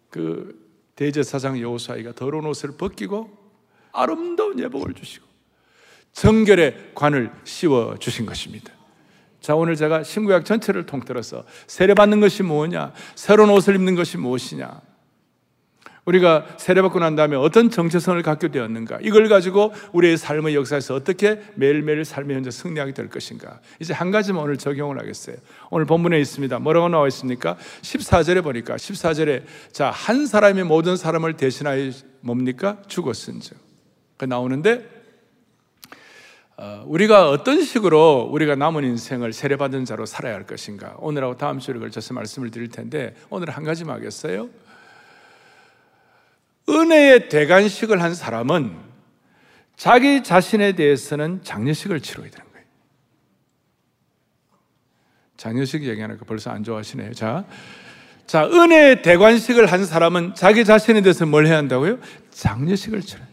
그 0.09 0.59
대제사장 0.95 1.59
여호수아가 1.61 2.13
더러운 2.13 2.47
옷을 2.47 2.75
벗기고 2.75 3.29
아름다운 3.91 4.57
예복을 4.57 4.95
주시고 4.95 5.27
정결의 6.11 6.93
관을 6.95 7.31
씌워 7.43 7.97
주신 7.99 8.25
것입니다. 8.25 8.73
자, 9.41 9.55
오늘 9.55 9.75
제가 9.75 10.01
신구약 10.03 10.43
전체를 10.43 10.87
통틀어서 10.87 11.45
세례받는 11.67 12.19
것이 12.19 12.41
뭐냐? 12.41 12.93
새로운 13.13 13.51
옷을 13.51 13.75
입는 13.75 13.93
것이 13.93 14.17
무엇이냐? 14.17 14.81
우리가 16.05 16.45
세례받고 16.57 16.99
난 16.99 17.15
다음에 17.15 17.35
어떤 17.35 17.69
정체성을 17.69 18.21
갖게 18.23 18.49
되었는가? 18.49 18.99
이걸 19.01 19.27
가지고 19.29 19.73
우리의 19.93 20.17
삶의 20.17 20.55
역사에서 20.55 20.95
어떻게 20.95 21.41
매일매일 21.55 22.05
삶의 22.05 22.37
현재 22.37 22.51
승리하게 22.51 22.93
될 22.93 23.09
것인가? 23.09 23.59
이제 23.79 23.93
한 23.93 24.11
가지만 24.11 24.43
오늘 24.43 24.57
적용을 24.57 24.99
하겠어요. 24.99 25.35
오늘 25.69 25.85
본문에 25.85 26.19
있습니다. 26.19 26.59
뭐라고 26.59 26.89
나와 26.89 27.07
있습니까? 27.07 27.57
14절에 27.81 28.43
보니까 28.43 28.75
14절에 28.75 29.43
자, 29.71 29.91
한 29.91 30.25
사람이 30.25 30.63
모든 30.63 30.95
사람을 30.95 31.37
대신하여 31.37 31.91
뭡니까? 32.21 32.77
죽었은즉. 32.87 33.57
그 34.17 34.25
나오는데 34.25 34.99
어, 36.61 36.83
우리가 36.87 37.29
어떤 37.29 37.61
식으로 37.61 38.27
우리가 38.33 38.55
남은 38.55 38.83
인생을 38.83 39.31
세례받은 39.31 39.85
자로 39.85 40.05
살아야 40.05 40.33
할 40.33 40.45
것인가? 40.45 40.95
오늘하고 40.99 41.37
다음 41.37 41.59
주를 41.59 41.79
걸쳐서 41.79 42.13
말씀을 42.13 42.51
드릴 42.51 42.67
텐데 42.67 43.15
오늘 43.29 43.49
한 43.49 43.63
가지만 43.63 43.95
하겠어요. 43.95 44.49
은혜의 46.69 47.29
대관식을 47.29 48.01
한 48.01 48.13
사람은 48.15 48.75
자기 49.75 50.23
자신에 50.23 50.73
대해서는 50.73 51.41
장례식을 51.43 52.01
치러야 52.01 52.29
되는 52.29 52.45
거예요. 52.51 52.65
장례식 55.37 55.83
얘기하니까 55.83 56.25
벌써 56.25 56.51
안 56.51 56.63
좋아하시네요. 56.63 57.13
자, 57.13 57.45
자, 58.27 58.45
은혜의 58.45 59.01
대관식을 59.01 59.65
한 59.65 59.85
사람은 59.85 60.35
자기 60.35 60.65
자신에 60.65 61.01
대해서 61.01 61.25
뭘 61.25 61.47
해야 61.47 61.57
한다고요? 61.57 61.99
장례식을 62.31 63.01
치러요. 63.01 63.27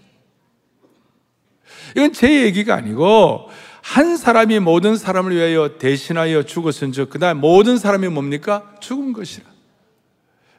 이건 1.96 2.12
제 2.12 2.42
얘기가 2.42 2.74
아니고 2.74 3.50
한 3.82 4.16
사람이 4.16 4.58
모든 4.60 4.96
사람을 4.96 5.34
위하여 5.34 5.78
대신하여 5.78 6.42
죽었은 6.42 6.92
즉 6.92 7.10
그다음 7.10 7.38
모든 7.38 7.76
사람이 7.76 8.08
뭡니까? 8.08 8.74
죽은 8.80 9.12
것이라. 9.12 9.55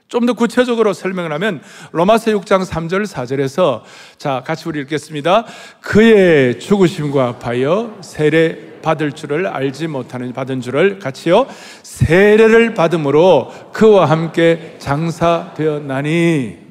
좀 0.10 0.26
더 0.26 0.34
구체적으로 0.34 0.94
설명을 0.94 1.32
하면 1.34 1.62
로마서 1.92 2.32
6장 2.32 2.66
3절 2.66 3.06
4절에서 3.06 3.82
자 4.18 4.42
같이 4.46 4.68
우리 4.68 4.80
읽겠습니다. 4.82 5.46
그의 5.82 6.60
죽으심과 6.60 7.38
합하여 7.42 7.98
세례 8.02 8.80
받을 8.82 9.12
줄을 9.12 9.48
알지 9.48 9.88
못하는 9.88 10.32
받은 10.32 10.62
줄을 10.62 11.00
같이요 11.00 11.48
세례를 11.84 12.74
받음으로 12.74 13.52
그와 13.74 14.06
함께 14.06 14.76
장사되었나니 14.80 16.68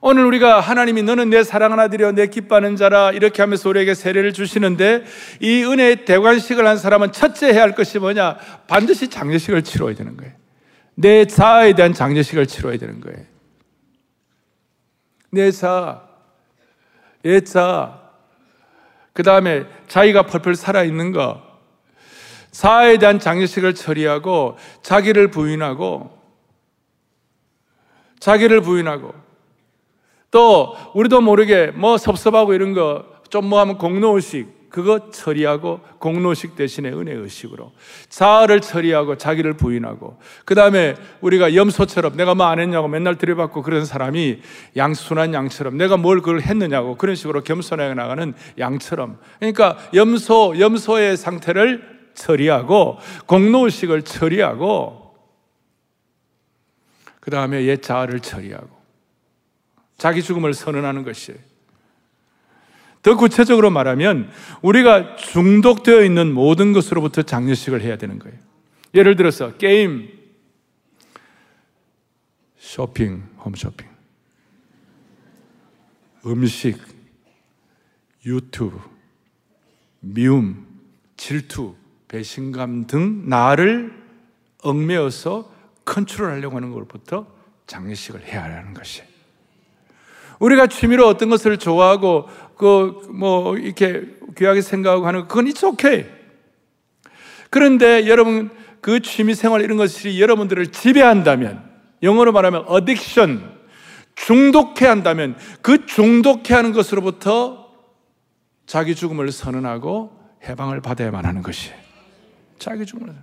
오늘 0.00 0.24
우리가 0.24 0.60
하나님이 0.60 1.02
너는 1.02 1.30
내 1.30 1.42
사랑하는 1.42 1.84
아들이여 1.84 2.12
내 2.12 2.28
기뻐하는 2.28 2.76
자라 2.76 3.10
이렇게 3.10 3.42
하면서 3.42 3.68
우리에게 3.68 3.94
세례를 3.94 4.32
주시는데 4.32 5.04
이 5.40 5.64
은혜의 5.64 6.04
대관식을 6.04 6.66
한 6.66 6.78
사람은 6.78 7.12
첫째 7.12 7.52
해야 7.52 7.62
할 7.62 7.74
것이 7.74 7.98
뭐냐? 7.98 8.36
반드시 8.68 9.08
장례식을 9.08 9.62
치러야 9.62 9.94
되는 9.94 10.16
거예요. 10.16 10.37
내 11.00 11.24
자아에 11.24 11.74
대한 11.74 11.92
장례식을 11.92 12.46
치러야 12.46 12.76
되는 12.76 13.00
거예요. 13.00 13.24
내 15.30 15.50
자, 15.50 16.08
내 17.22 17.40
자, 17.40 18.10
그 19.12 19.22
다음에 19.22 19.66
자기가 19.86 20.24
펄펄 20.24 20.56
살아있는 20.56 21.12
거, 21.12 21.42
자아에 22.50 22.98
대한 22.98 23.18
장례식을 23.18 23.74
처리하고 23.74 24.56
자기를 24.82 25.30
부인하고 25.30 26.18
자기를 28.18 28.62
부인하고 28.62 29.14
또 30.30 30.74
우리도 30.94 31.20
모르게 31.20 31.68
뭐 31.68 31.96
섭섭하고 31.98 32.54
이런 32.54 32.72
거 32.72 33.18
좀 33.30 33.44
뭐 33.44 33.60
하면 33.60 33.78
공로의식 33.78 34.57
그거 34.68 35.10
처리하고 35.10 35.80
공로식 35.98 36.56
대신에 36.56 36.90
은혜의식으로 36.90 37.72
자아를 38.08 38.60
처리하고 38.60 39.16
자기를 39.16 39.54
부인하고 39.54 40.18
그 40.44 40.54
다음에 40.54 40.96
우리가 41.20 41.54
염소처럼 41.54 42.16
내가 42.16 42.34
뭐 42.34 42.48
안 42.48 42.58
했냐고 42.58 42.88
맨날 42.88 43.16
들여받고 43.16 43.62
그런 43.62 43.84
사람이 43.84 44.40
양순한 44.76 45.34
양처럼 45.34 45.76
내가 45.76 45.96
뭘 45.96 46.20
그걸 46.20 46.40
했느냐고 46.40 46.96
그런 46.96 47.14
식으로 47.14 47.42
겸손하게 47.42 47.94
나가는 47.94 48.34
양처럼 48.58 49.18
그러니까 49.38 49.78
염소 49.94 50.58
염소의 50.58 51.16
상태를 51.16 51.98
처리하고 52.14 52.98
공로의식을 53.26 54.02
처리하고 54.02 55.14
그 57.20 57.30
다음에 57.30 57.64
옛 57.64 57.82
자아를 57.82 58.20
처리하고 58.20 58.70
자기 59.98 60.22
죽음을 60.22 60.54
선언하는 60.54 61.04
것이에요. 61.04 61.38
더 63.02 63.16
구체적으로 63.16 63.70
말하면 63.70 64.30
우리가 64.62 65.16
중독되어 65.16 66.02
있는 66.02 66.32
모든 66.32 66.72
것으로부터 66.72 67.22
장례식을 67.22 67.82
해야 67.82 67.96
되는 67.96 68.18
거예요. 68.18 68.36
예를 68.94 69.16
들어서 69.16 69.56
게임, 69.56 70.08
쇼핑, 72.58 73.22
홈쇼핑, 73.44 73.88
음식, 76.26 76.78
유튜브, 78.26 78.78
미움, 80.00 80.66
질투, 81.16 81.76
배신감 82.08 82.86
등 82.86 83.28
나를 83.28 83.92
얽매어서 84.62 85.52
컨트롤하려고 85.84 86.56
하는 86.56 86.72
것부터 86.72 87.26
장례식을 87.66 88.24
해야 88.24 88.44
하는 88.44 88.74
것이에요. 88.74 89.06
우리가 90.40 90.68
취미로 90.68 91.06
어떤 91.06 91.30
것을 91.30 91.58
좋아하고 91.58 92.28
그 92.58 93.08
뭐 93.08 93.56
이렇게 93.56 94.04
귀하게 94.36 94.60
생각하고 94.60 95.06
하는 95.06 95.26
그건 95.26 95.46
it's 95.46 95.64
okay. 95.64 96.06
그런데 97.50 98.06
여러분 98.06 98.50
그 98.80 99.00
취미 99.00 99.34
생활 99.34 99.62
이런 99.62 99.76
것이 99.76 100.20
여러분들을 100.20 100.68
지배한다면 100.68 101.64
영어로 102.02 102.32
말하면 102.32 102.66
addiction 102.70 103.58
중독해 104.14 104.86
한다면 104.86 105.36
그 105.62 105.86
중독해 105.86 106.54
하는 106.54 106.72
것으로부터 106.72 107.72
자기 108.66 108.94
죽음을 108.94 109.32
선언하고 109.32 110.12
해방을 110.44 110.80
받아야만 110.80 111.24
하는 111.24 111.42
것이 111.42 111.72
자기 112.58 112.84
죽음을 112.84 113.14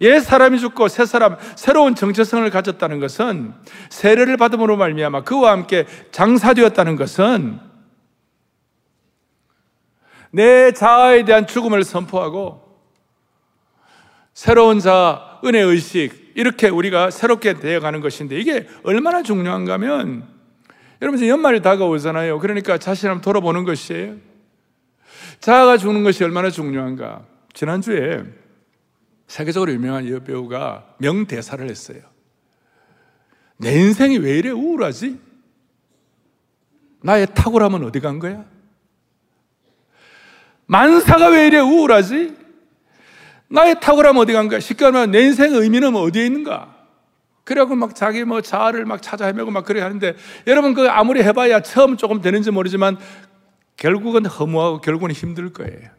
옛 0.00 0.20
사람이 0.20 0.58
죽고 0.58 0.88
새 0.88 1.06
사람 1.06 1.36
새로운 1.56 1.94
정체성을 1.94 2.48
가졌다는 2.50 3.00
것은 3.00 3.54
세례를 3.90 4.36
받음으로 4.36 4.76
말미암아 4.76 5.22
그와 5.22 5.52
함께 5.52 5.86
장사되었다는 6.10 6.96
것은 6.96 7.73
내 10.34 10.72
자아에 10.72 11.24
대한 11.24 11.46
죽음을 11.46 11.84
선포하고 11.84 12.60
새로운 14.32 14.80
자 14.80 15.40
은혜 15.44 15.60
의식 15.60 16.32
이렇게 16.34 16.68
우리가 16.68 17.12
새롭게 17.12 17.54
되어가는 17.54 18.00
것인데 18.00 18.36
이게 18.40 18.66
얼마나 18.82 19.22
중요한가 19.22 19.74
하면 19.74 20.26
여러분 21.00 21.24
연말이 21.24 21.62
다가오잖아요. 21.62 22.40
그러니까 22.40 22.78
자신 22.78 23.10
한번 23.10 23.22
돌아보는 23.22 23.62
것이에요. 23.62 24.16
자아가 25.38 25.76
죽는 25.76 26.02
것이 26.02 26.24
얼마나 26.24 26.50
중요한가. 26.50 27.24
지난주에 27.52 28.24
세계적으로 29.28 29.70
유명한 29.70 30.08
여배우가 30.08 30.96
명대사를 30.98 31.70
했어요. 31.70 32.00
내 33.58 33.72
인생이 33.72 34.18
왜 34.18 34.38
이래 34.38 34.50
우울하지? 34.50 35.20
나의 37.02 37.28
탁월함은 37.34 37.84
어디 37.84 38.00
간 38.00 38.18
거야? 38.18 38.44
만사가 40.66 41.28
왜 41.28 41.46
이래 41.46 41.58
우울하지? 41.58 42.34
나의 43.48 43.80
탁월함 43.80 44.16
어디 44.16 44.32
간 44.32 44.48
거야? 44.48 44.60
쉽게 44.60 44.84
말하면 44.84 45.10
내 45.10 45.20
인생의 45.22 45.60
의미는 45.60 45.94
어디에 45.94 46.26
있는가? 46.26 46.74
그래갖고 47.44 47.76
막 47.76 47.94
자기 47.94 48.24
뭐 48.24 48.40
자아를 48.40 48.86
막 48.86 49.02
찾아 49.02 49.26
헤매고 49.26 49.50
막 49.50 49.64
그래 49.64 49.82
하는데 49.82 50.16
여러분 50.46 50.74
그 50.74 50.88
아무리 50.88 51.22
해봐야 51.22 51.60
처음 51.60 51.96
조금 51.96 52.20
되는지 52.20 52.50
모르지만 52.50 52.96
결국은 53.76 54.24
허무하고 54.24 54.80
결국은 54.80 55.12
힘들 55.12 55.52
거예요. 55.52 55.90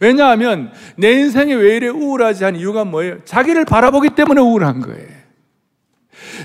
왜냐하면 0.00 0.72
내 0.96 1.12
인생이 1.12 1.54
왜 1.54 1.76
이래 1.76 1.88
우울하지 1.88 2.44
한 2.44 2.56
이유가 2.56 2.84
뭐예요? 2.84 3.24
자기를 3.24 3.64
바라보기 3.64 4.10
때문에 4.10 4.40
우울한 4.40 4.80
거예요. 4.80 5.08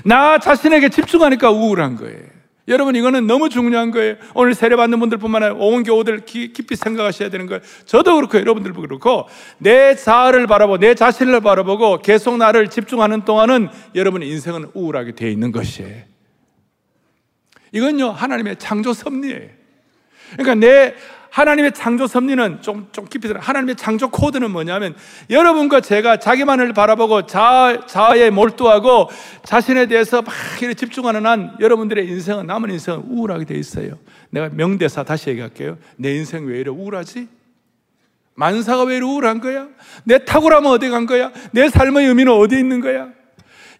나 0.04 0.38
자신에게 0.38 0.88
집중하니까 0.88 1.50
우울한 1.50 1.96
거예요. 1.96 2.41
여러분 2.68 2.94
이거는 2.94 3.26
너무 3.26 3.48
중요한 3.48 3.90
거예요. 3.90 4.16
오늘 4.34 4.54
세례 4.54 4.76
받는 4.76 5.00
분들뿐만 5.00 5.42
아니라 5.42 5.58
온 5.58 5.82
교우들 5.82 6.24
깊이 6.24 6.76
생각하셔야 6.76 7.28
되는 7.28 7.46
거예요. 7.46 7.60
저도 7.86 8.14
그렇고 8.16 8.38
여러분들도 8.38 8.80
그렇고 8.80 9.26
내 9.58 9.96
자아를 9.96 10.46
바라보고 10.46 10.78
내 10.78 10.94
자신을 10.94 11.40
바라보고 11.40 12.02
계속 12.02 12.36
나를 12.36 12.68
집중하는 12.68 13.24
동안은 13.24 13.68
여러분 13.94 14.22
인생은 14.22 14.70
우울하게 14.74 15.12
되어 15.12 15.28
있는 15.28 15.50
것이에요. 15.50 16.02
이건요, 17.72 18.10
하나님의 18.10 18.56
창조 18.56 18.92
섭리예요. 18.92 19.48
그러니까 20.32 20.54
내 20.54 20.94
하나님의 21.32 21.72
창조 21.72 22.06
섭리는 22.06 22.60
좀, 22.60 22.88
좀 22.92 23.06
깊이 23.06 23.26
들어. 23.26 23.40
하나님의 23.40 23.76
창조 23.76 24.10
코드는 24.10 24.50
뭐냐면 24.50 24.94
여러분과 25.30 25.80
제가 25.80 26.18
자기만을 26.18 26.74
바라보고 26.74 27.26
자, 27.26 27.84
자아에 27.86 28.28
몰두하고 28.28 29.08
자신에 29.42 29.86
대해서 29.86 30.20
막 30.20 30.34
이렇게 30.60 30.74
집중하는 30.74 31.24
한 31.24 31.56
여러분들의 31.58 32.06
인생은, 32.06 32.46
남은 32.46 32.70
인생은 32.70 33.04
우울하게 33.08 33.46
돼 33.46 33.54
있어요. 33.54 33.98
내가 34.28 34.50
명대사 34.52 35.04
다시 35.04 35.30
얘기할게요. 35.30 35.78
내 35.96 36.14
인생 36.14 36.46
왜 36.46 36.60
이래 36.60 36.70
우울하지? 36.70 37.28
만사가 38.34 38.84
왜 38.84 38.96
이래 38.96 39.04
우울한 39.06 39.40
거야? 39.40 39.68
내 40.04 40.22
탁월함은 40.26 40.70
어디 40.70 40.90
간 40.90 41.06
거야? 41.06 41.32
내 41.52 41.70
삶의 41.70 42.08
의미는 42.08 42.30
어디 42.30 42.58
있는 42.58 42.82
거야? 42.82 43.08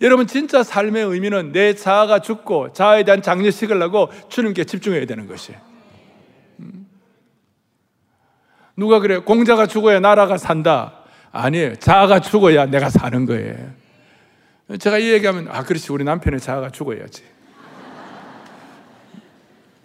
여러분 0.01 0.27
진짜 0.27 0.63
삶의 0.63 1.05
의미는 1.05 1.53
내 1.53 1.75
자아가 1.75 2.21
죽고 2.21 2.73
자아에 2.73 3.05
대한 3.05 3.21
장례식을 3.21 3.81
하고 3.83 4.09
주님께 4.31 4.65
집중해야 4.65 5.05
되는 5.05 5.27
것이에요. 5.29 5.72
누가 8.77 9.01
그래? 9.01 9.19
공자가 9.19 9.67
죽어야 9.67 10.01
나라가 10.01 10.39
산다. 10.39 10.99
아니에요. 11.31 11.77
자아가 11.77 12.21
죽어야 12.21 12.67
내가 12.67 12.91
사는 12.91 13.27
거예요. 13.27 13.73
제가 14.79 14.99
이 14.99 15.13
얘기하면, 15.13 15.49
아, 15.51 15.63
그렇지. 15.63 15.93
우리 15.93 16.05
남편의 16.05 16.41
자아가 16.41 16.71
죽어야지. 16.71 17.25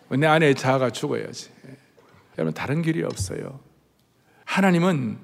내 0.09 0.27
아내의 0.27 0.55
자아가 0.55 0.89
죽어야지. 0.89 1.49
여러분, 2.37 2.53
다른 2.53 2.81
길이 2.81 3.03
없어요. 3.03 3.59
하나님은 4.45 5.17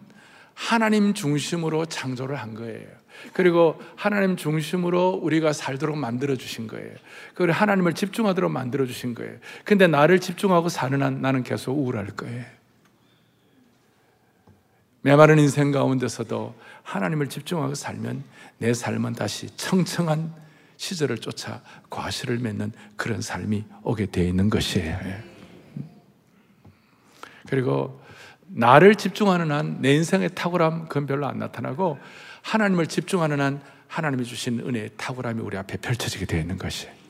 하나님 0.54 1.14
중심으로 1.14 1.86
창조를 1.86 2.36
한 2.36 2.54
거예요. 2.54 2.88
그리고 3.32 3.80
하나님 3.96 4.36
중심으로 4.36 5.20
우리가 5.22 5.54
살도록 5.54 5.98
만들어 5.98 6.36
주신 6.36 6.68
거예요. 6.68 6.94
그리고 7.34 7.54
하나님을 7.54 7.94
집중하도록 7.94 8.52
만들어 8.52 8.86
주신 8.86 9.14
거예요. 9.14 9.38
근데 9.64 9.88
나를 9.88 10.20
집중하고 10.20 10.70
사는 10.70 11.02
한 11.02 11.22
나는 11.22 11.44
계속 11.44 11.78
우울할 11.78 12.08
거예요. 12.08 12.44
메마른 15.04 15.38
인생 15.38 15.72
가운데서도 15.72 16.56
하나님을 16.84 17.28
집중하고 17.28 17.76
살면 17.76 18.24
내 18.58 18.74
삶은 18.74 19.14
다시 19.14 19.56
청청한 19.58 20.34
시절을 20.78 21.20
쫓아 21.20 21.62
과실을 21.90 22.40
맺는 22.40 22.72
그런 22.96 23.22
삶이 23.22 23.66
오게 23.84 24.08
되어 24.08 24.26
있는 24.26 24.50
것이에요. 24.50 24.98
예. 25.04 25.24
그리고 27.48 28.02
나를 28.48 28.96
집중하는 28.96 29.52
한 29.52 29.82
내 29.82 29.94
인생의 29.94 30.30
탁월함 30.36 30.88
그건 30.88 31.06
별로 31.06 31.28
안 31.28 31.38
나타나고 31.40 32.00
하나님을 32.42 32.88
집중하는 32.88 33.40
한 33.42 33.62
하나님이 33.88 34.24
주신 34.24 34.60
은혜의 34.60 34.92
탁월함이 34.98 35.42
우리 35.42 35.58
앞에 35.58 35.78
펼쳐지게 35.84 36.26
되어 36.26 36.40
있는 36.40 36.58
것이에요. 36.58 37.03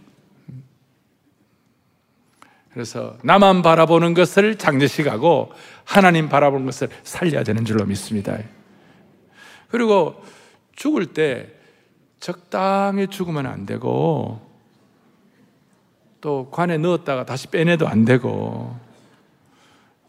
그래서 2.73 3.17
나만 3.23 3.61
바라보는 3.61 4.15
것을 4.15 4.57
장례식하고 4.57 5.51
하나님 5.83 6.27
바라보는 6.27 6.65
것을 6.65 6.89
살려야 7.03 7.43
되는 7.43 7.65
줄로 7.65 7.85
믿습니다. 7.85 8.37
그리고 9.69 10.23
죽을 10.75 11.07
때 11.07 11.49
적당히 12.19 13.07
죽으면 13.07 13.45
안 13.45 13.65
되고 13.65 14.41
또 16.19 16.49
관에 16.51 16.77
넣었다가 16.77 17.25
다시 17.25 17.47
빼내도 17.47 17.87
안 17.87 18.05
되고 18.05 18.75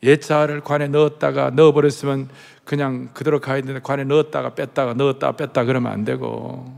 옛자를 0.02 0.60
관에 0.60 0.86
넣었다가 0.88 1.50
넣어버렸으면 1.50 2.28
그냥 2.64 3.08
그대로 3.12 3.40
가야 3.40 3.60
되는데 3.60 3.80
관에 3.80 4.04
넣었다가 4.04 4.54
뺐다가 4.54 4.94
넣었다가 4.94 5.36
뺐다 5.36 5.64
그러면 5.64 5.92
안 5.92 6.04
되고 6.04 6.72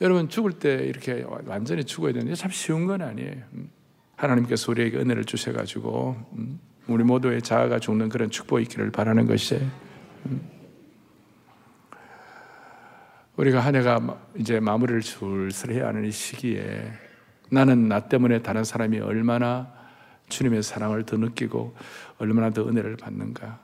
여러분 0.00 0.28
죽을 0.28 0.52
때 0.52 0.74
이렇게 0.84 1.24
완전히 1.46 1.84
죽어야 1.84 2.12
되는데 2.12 2.34
참 2.34 2.50
쉬운 2.50 2.86
건 2.86 3.02
아니에요. 3.02 3.36
하나님께서 4.22 4.70
우리에게 4.70 4.98
은혜를 4.98 5.24
주셔가지고 5.24 6.16
음, 6.34 6.60
우리 6.86 7.02
모두의 7.04 7.42
자아가 7.42 7.78
죽는 7.78 8.08
그런 8.08 8.30
축복이 8.30 8.62
있기를 8.62 8.90
바라는 8.90 9.26
것이에요. 9.26 9.68
음. 10.26 10.48
우리가 13.36 13.60
한 13.60 13.74
해가 13.74 14.18
이제 14.36 14.60
마무리를 14.60 15.00
줄슬 15.00 15.72
해야 15.72 15.88
하는 15.88 16.04
이 16.04 16.12
시기에 16.12 16.92
나는 17.50 17.88
나 17.88 18.00
때문에 18.00 18.42
다른 18.42 18.62
사람이 18.62 19.00
얼마나 19.00 19.72
주님의 20.28 20.62
사랑을 20.62 21.04
더 21.04 21.16
느끼고 21.16 21.74
얼마나 22.18 22.50
더 22.50 22.66
은혜를 22.66 22.96
받는가. 22.96 23.58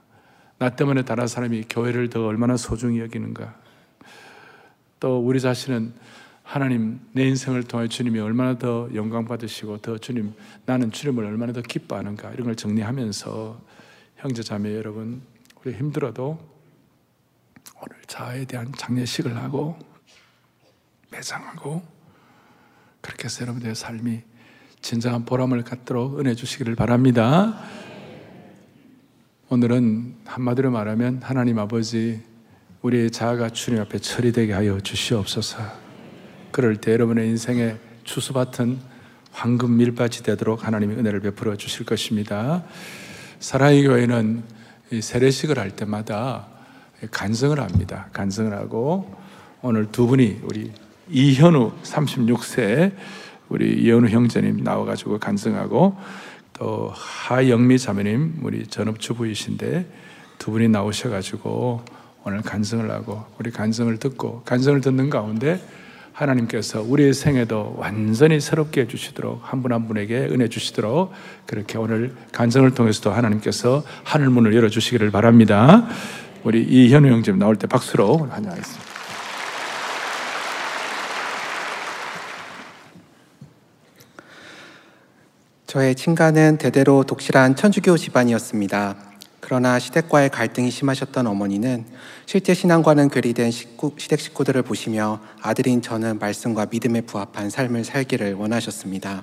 나 0.59 0.71
때문에 0.71 1.03
다른 1.03 1.27
사람이 1.27 1.66
교회를 1.71 2.11
더 2.11 2.27
얼마나 2.27 2.57
소중히 2.57 2.99
여기는가. 3.01 3.55
또 5.01 5.21
우리 5.21 5.40
자신은 5.40 5.92
하나님 6.49 6.99
내 7.13 7.29
인생을 7.29 7.65
통해 7.65 7.89
주님이 7.89 8.21
얼마나 8.21 8.57
더 8.57 8.89
영광 8.95 9.27
받으시고 9.27 9.83
더 9.83 9.99
주님 9.99 10.33
나는 10.65 10.91
주님을 10.91 11.23
얼마나 11.27 11.53
더 11.53 11.61
기뻐하는가 11.61 12.33
이런 12.33 12.47
걸 12.47 12.57
정리하면서 12.57 13.61
형제 14.17 14.43
자매 14.43 14.75
여러분 14.75 15.21
우리 15.63 15.75
힘들어도 15.75 16.39
오늘 17.83 18.03
자아에 18.07 18.47
대한 18.47 18.73
장례식을 18.75 19.37
하고 19.37 19.79
매장하고 21.11 21.83
그렇게 23.03 23.25
해서 23.25 23.43
여러분들의 23.43 23.75
삶이 23.75 24.23
진정한 24.81 25.27
보람을 25.27 25.65
갖도록 25.65 26.19
은혜 26.19 26.35
주시기를 26.35 26.77
바랍니다. 26.77 27.61
오늘은 29.51 30.17
한마디로 30.25 30.71
말하면 30.71 31.21
하나님 31.23 31.59
아버지 31.59 32.23
우리의 32.81 33.11
자아가 33.11 33.51
주님 33.51 33.83
앞에 33.83 33.99
처리되게 33.99 34.55
하여 34.55 34.81
주시옵소서. 34.81 35.88
그럴 36.51 36.77
때 36.77 36.93
여러분의 36.93 37.29
인생에 37.29 37.77
추수밭은 38.05 38.79
황금 39.33 39.77
밀밭이 39.77 40.23
되도록 40.25 40.67
하나님이 40.67 40.95
은혜를 40.95 41.21
베풀어 41.21 41.57
주실 41.57 41.87
것입니다. 41.87 42.65
사랑의 43.39 43.85
교회는 43.85 44.43
세례식을 45.01 45.59
할 45.59 45.71
때마다 45.71 46.47
간성을 47.11 47.59
합니다. 47.61 48.09
간성을 48.13 48.53
하고 48.53 49.15
오늘 49.63 49.93
두 49.93 50.07
분이 50.07 50.41
우리 50.43 50.73
이현우 51.11 51.73
36세 51.83 52.93
우리 53.49 53.83
이현우 53.83 54.09
형제님 54.09 54.65
나와가지고 54.65 55.19
간성하고 55.19 55.97
또 56.55 56.93
하영미 56.93 57.79
자매님 57.79 58.41
우리 58.43 58.67
전업주부이신데 58.67 59.87
두 60.39 60.51
분이 60.51 60.69
나오셔가지고 60.69 61.85
오늘 62.25 62.43
간성을 62.43 62.91
하고 62.91 63.25
우리 63.39 63.51
간성을 63.51 63.97
듣고 63.99 64.43
간성을 64.45 64.81
듣는 64.81 65.09
가운데 65.11 65.61
하나님께서 66.19 66.83
우리의 66.83 67.15
생애도 67.15 67.77
완전히 67.79 68.41
새롭게 68.41 68.83
해주시도록 68.83 69.41
한 69.43 69.63
분한 69.63 69.83
한 69.83 69.89
분에게 69.89 70.17
은혜 70.31 70.49
주시도록 70.49 71.13
그렇게 71.47 71.79
오늘 71.79 72.15
간증을 72.33 72.75
통해서도 72.75 73.13
하나님께서 73.13 73.85
하늘 74.03 74.29
문을 74.31 74.55
열어주시기를 74.55 75.13
바랍니다. 75.13 75.87
우리 76.43 76.63
이현우 76.63 77.09
형제 77.09 77.31
나올 77.33 77.57
때 77.57 77.67
박수로 77.67 78.19
환영하겠습니다. 78.31 78.89
저의 85.67 85.95
친가는 85.95 86.57
대대로 86.59 87.05
독실한 87.05 87.55
천주교 87.55 87.97
집안이었습니다. 87.97 89.08
그러나 89.49 89.79
시댁과의 89.79 90.29
갈등이 90.29 90.71
심하셨던 90.71 91.27
어머니는 91.27 91.87
실제 92.27 92.53
신앙과는 92.53 93.09
괴리된 93.09 93.51
식구, 93.51 93.95
시댁 93.97 94.21
식구들을 94.21 94.61
보시며 94.61 95.21
아들인 95.41 95.81
저는 95.81 96.19
말씀과 96.19 96.67
믿음에 96.71 97.01
부합한 97.01 97.49
삶을 97.49 97.83
살기를 97.85 98.35
원하셨습니다. 98.35 99.23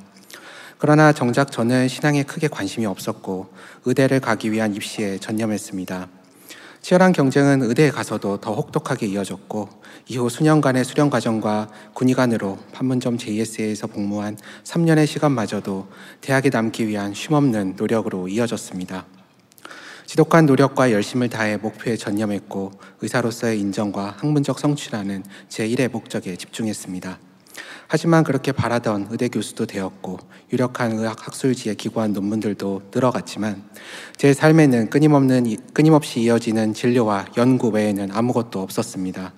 그러나 0.80 1.14
정작 1.14 1.52
저는 1.52 1.88
신앙에 1.88 2.24
크게 2.24 2.48
관심이 2.48 2.88
없었고 2.88 3.54
의대를 3.86 4.20
가기 4.20 4.52
위한 4.52 4.74
입시에 4.74 5.20
전념했습니다. 5.20 6.08
치열한 6.82 7.14
경쟁은 7.14 7.62
의대에 7.62 7.92
가서도 7.92 8.38
더 8.38 8.56
혹독하게 8.56 9.06
이어졌고 9.06 9.70
이후 10.08 10.28
수년간의 10.28 10.86
수련 10.86 11.12
과정과 11.12 11.70
군의관으로 11.94 12.58
판문점 12.72 13.20
JSA에서 13.20 13.86
복무한 13.86 14.38
3년의 14.64 15.06
시간마저도 15.06 15.88
대학에 16.22 16.50
남기 16.50 16.88
위한 16.88 17.14
쉼없는 17.14 17.76
노력으로 17.78 18.28
이어졌습니다. 18.28 19.06
지독한 20.06 20.46
노력과 20.46 20.91
열심을 20.91 21.30
다해 21.30 21.58
목표에 21.58 21.98
전념했고 21.98 22.72
의사로서의 23.02 23.60
인정과 23.60 24.15
학문적 24.20 24.60
성취라는 24.60 25.24
제1의 25.50 25.91
목적에 25.91 26.36
집중했습니다. 26.36 27.20
하지만 27.88 28.24
그렇게 28.24 28.52
바라던 28.52 29.08
의대 29.12 29.28
교수도 29.28 29.65
되었고 29.65 30.20
유력한 30.52 30.94
의학 30.94 31.28
학술지에 31.28 31.76
기고한 31.76 32.13
논문들도 32.13 32.89
늘어갔지만 32.94 33.63
제 34.18 34.34
삶에는 34.34 34.89
끊임없는 34.89 35.56
끊임없이 35.74 36.22
이어지는 36.22 36.74
진료와 36.74 37.28
연구 37.38 37.70
외에는 37.70 38.12
아무것도 38.12 38.62
없었습니다. 38.62 39.34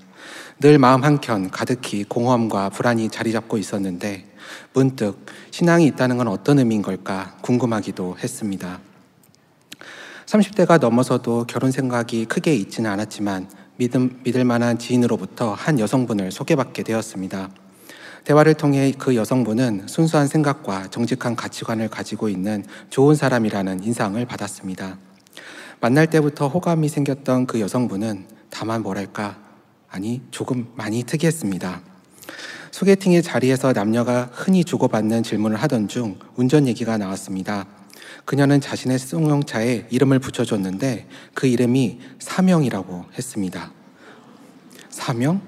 늘 0.59 0.79
마음 0.79 1.03
한켠 1.03 1.51
가득히 1.51 2.03
공허함과 2.03 2.69
불안이 2.69 3.09
자리 3.09 3.31
잡고 3.31 3.57
있었는데 3.57 4.25
문득 4.73 5.25
신앙이 5.51 5.85
있다는 5.87 6.17
건 6.17 6.27
어떤 6.27 6.59
의미인 6.59 6.81
걸까 6.81 7.37
궁금하기도 7.41 8.17
했습니다. 8.23 8.79
30대가 10.27 10.77
넘어서도 10.77 11.45
결혼 11.47 11.71
생각이 11.71 12.25
크게 12.25 12.53
있지는 12.53 12.91
않았지만 12.91 13.49
믿음, 13.77 14.19
믿을 14.23 14.43
만한 14.43 14.77
지인으로부터 14.77 15.53
한 15.53 15.79
여성분을 15.79 16.31
소개받게 16.31 16.83
되었습니다. 16.83 17.49
대화를 18.25 18.55
통해 18.55 18.91
그 18.97 19.15
여성분은 19.15 19.87
순수한 19.87 20.27
생각과 20.27 20.89
정직한 20.89 21.37
가치관을 21.37 21.87
가지고 21.87 22.27
있는 22.27 22.65
좋은 22.89 23.15
사람이라는 23.15 23.83
인상을 23.83 24.25
받았습니다. 24.25 24.97
만날 25.79 26.07
때부터 26.07 26.49
호감이 26.49 26.89
생겼던 26.89 27.45
그 27.45 27.61
여성분은 27.61 28.25
다만 28.49 28.83
뭐랄까, 28.83 29.37
아니, 29.89 30.21
조금 30.31 30.67
많이 30.75 31.03
특이했습니다. 31.03 31.81
소개팅의 32.71 33.23
자리에서 33.23 33.71
남녀가 33.71 34.29
흔히 34.33 34.65
주고받는 34.65 35.23
질문을 35.23 35.55
하던 35.61 35.87
중 35.87 36.19
운전 36.35 36.67
얘기가 36.67 36.97
나왔습니다. 36.97 37.76
그녀는 38.27 38.59
자신의 38.59 38.99
쌍용차에 38.99 39.87
이름을 39.89 40.19
붙여줬는데 40.19 41.07
그 41.33 41.47
이름이 41.47 41.99
사명이라고 42.19 43.05
했습니다. 43.17 43.71
사명? 44.89 45.39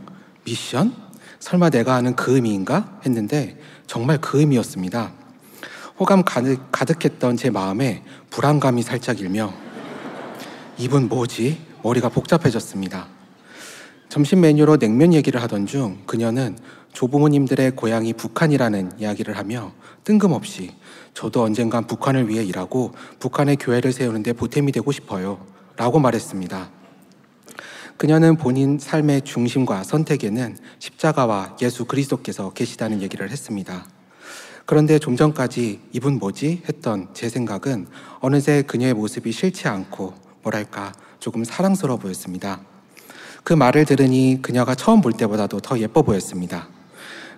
미션? 0.45 0.93
설마 1.41 1.71
내가 1.71 1.95
아는 1.95 2.15
그 2.15 2.35
의미인가? 2.35 3.01
했는데 3.05 3.59
정말 3.85 4.21
그 4.21 4.39
의미였습니다. 4.39 5.11
호감 5.99 6.23
가득, 6.23 6.71
가득했던 6.71 7.35
제 7.35 7.49
마음에 7.49 8.01
불안감이 8.29 8.81
살짝 8.81 9.19
일며 9.19 9.53
이분 10.77 11.09
뭐지? 11.09 11.59
머리가 11.83 12.07
복잡해졌습니다. 12.07 13.07
점심 14.07 14.39
메뉴로 14.39 14.77
냉면 14.77 15.13
얘기를 15.13 15.41
하던 15.41 15.65
중 15.65 16.01
그녀는 16.05 16.57
조부모님들의 16.93 17.71
고향이 17.71 18.13
북한이라는 18.13 18.93
이야기를 18.99 19.37
하며 19.37 19.71
뜬금없이 20.03 20.71
저도 21.13 21.43
언젠간 21.43 21.87
북한을 21.87 22.29
위해 22.29 22.43
일하고 22.43 22.93
북한의 23.19 23.57
교회를 23.57 23.91
세우는데 23.91 24.33
보탬이 24.33 24.71
되고 24.71 24.91
싶어요. 24.91 25.39
라고 25.75 25.99
말했습니다. 25.99 26.69
그녀는 27.97 28.37
본인 28.37 28.79
삶의 28.79 29.23
중심과 29.23 29.83
선택에는 29.83 30.57
십자가와 30.79 31.57
예수 31.61 31.85
그리스도께서 31.85 32.51
계시다는 32.53 33.01
얘기를 33.01 33.29
했습니다. 33.29 33.85
그런데 34.65 34.99
좀 34.99 35.15
전까지 35.15 35.81
이분 35.91 36.19
뭐지? 36.19 36.61
했던 36.67 37.09
제 37.13 37.27
생각은 37.27 37.87
어느새 38.19 38.61
그녀의 38.61 38.93
모습이 38.93 39.31
싫지 39.31 39.67
않고 39.67 40.13
뭐랄까 40.43 40.93
조금 41.19 41.43
사랑스러워 41.43 41.97
보였습니다. 41.97 42.61
그 43.43 43.53
말을 43.53 43.85
들으니 43.85 44.39
그녀가 44.41 44.75
처음 44.75 45.01
볼 45.01 45.13
때보다도 45.13 45.59
더 45.59 45.79
예뻐 45.79 46.01
보였습니다. 46.01 46.69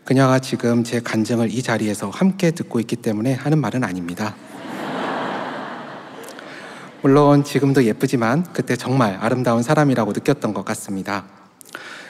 그녀가 0.04 0.40
지금 0.40 0.84
제 0.84 1.00
간증을 1.00 1.52
이 1.52 1.62
자리에서 1.62 2.10
함께 2.10 2.52
듣고 2.52 2.80
있기 2.80 2.96
때문에 2.96 3.34
하는 3.34 3.60
말은 3.60 3.84
아닙니다. 3.84 4.36
물론 7.04 7.44
지금도 7.44 7.84
예쁘지만 7.86 8.44
그때 8.54 8.76
정말 8.76 9.18
아름다운 9.20 9.64
사람이라고 9.64 10.12
느꼈던 10.12 10.54
것 10.54 10.66
같습니다. 10.66 11.26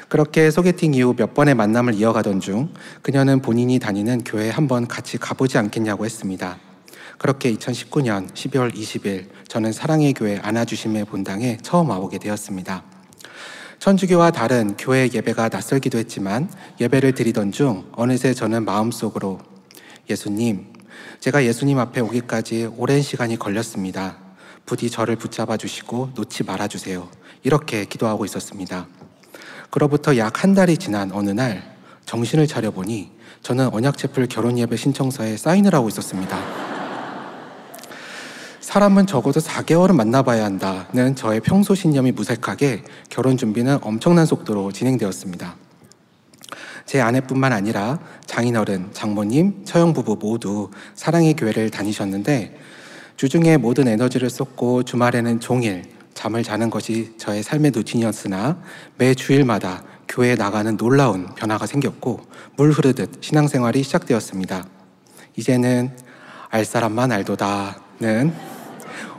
그렇게 0.10 0.52
소개팅 0.52 0.94
이후 0.94 1.14
몇 1.16 1.34
번의 1.34 1.56
만남을 1.56 1.94
이어가던 1.94 2.42
중 2.42 2.74
그녀는 3.02 3.42
본인이 3.42 3.80
다니는 3.80 4.26
교회에 4.26 4.50
한번 4.50 4.88
같이 4.88 5.18
가보지 5.18 5.58
않겠냐고 5.58 6.04
했습니다. 6.04 6.58
그렇게 7.18 7.54
2019년 7.54 8.30
12월 8.34 8.74
20일 8.74 9.28
저는 9.48 9.72
사랑의 9.72 10.14
교회 10.14 10.40
안아주심의 10.40 11.06
본당에 11.06 11.58
처음 11.62 11.90
와보게 11.90 12.18
되었습니다. 12.18 12.91
천주교와 13.82 14.30
다른 14.30 14.78
교회 14.78 15.10
예배가 15.12 15.50
낯설기도 15.50 15.98
했지만 15.98 16.48
예배를 16.80 17.14
드리던 17.14 17.52
중 17.52 17.90
어느새 17.94 18.32
저는 18.32 18.64
마음속으로 18.64 19.40
예수님, 20.08 20.68
제가 21.20 21.44
예수님 21.44 21.80
앞에 21.80 22.00
오기까지 22.02 22.70
오랜 22.78 23.02
시간이 23.02 23.40
걸렸습니다. 23.40 24.18
부디 24.68 24.92
저를 24.92 25.16
붙잡아 25.16 25.58
주시고 25.58 26.12
놓지 26.14 26.44
말아 26.44 26.68
주세요. 26.68 27.10
이렇게 27.42 27.86
기도하고 27.86 28.24
있었습니다. 28.26 28.86
그로부터 29.72 30.16
약 30.16 30.44
한 30.44 30.54
달이 30.54 30.78
지난 30.78 31.12
어느 31.12 31.32
날 31.32 31.76
정신을 32.06 32.46
차려보니 32.46 33.10
저는 33.42 33.74
언약체풀 33.74 34.28
결혼 34.28 34.60
예배 34.60 34.78
신청서에 34.78 35.38
사인을 35.38 35.74
하고 35.74 35.88
있었습니다. 35.88 36.61
사람은 38.72 39.06
적어도 39.06 39.42
4개월은 39.42 39.96
만나봐야 39.96 40.46
한다는 40.46 41.14
저의 41.14 41.42
평소 41.42 41.76
신념이 41.76 42.14
무색하게 42.14 42.84
결혼 43.10 43.36
준비는 43.36 43.80
엄청난 43.82 44.26
속도로 44.26 44.72
진행되었습니다. 44.72 45.58
제 46.86 47.02
아내뿐만 47.02 47.52
아니라 47.52 48.00
장인어른, 48.28 48.92
장모님, 48.94 49.66
처형 49.66 49.92
부부 49.92 50.20
모두 50.22 50.70
사랑의 50.96 51.34
교회를 51.34 51.70
다니셨는데 51.70 52.58
주중에 53.18 53.58
모든 53.58 53.90
에너지를 53.90 54.30
쏟고 54.30 54.84
주말에는 54.84 55.42
종일 55.42 55.84
잠을 56.14 56.42
자는 56.42 56.70
것이 56.70 57.14
저의 57.18 57.44
삶의 57.44 57.72
루틴이었으나 57.72 58.58
매 58.98 59.14
주일마다 59.14 59.84
교회에 60.08 60.36
나가는 60.36 60.78
놀라운 60.78 61.26
변화가 61.36 61.66
생겼고 61.66 62.22
물 62.56 62.72
흐르듯 62.72 63.18
신앙생활이 63.20 63.84
시작되었습니다. 63.84 64.66
이제는 65.36 65.92
알 66.50 66.64
사람만 66.64 67.12
알도다는 67.12 68.51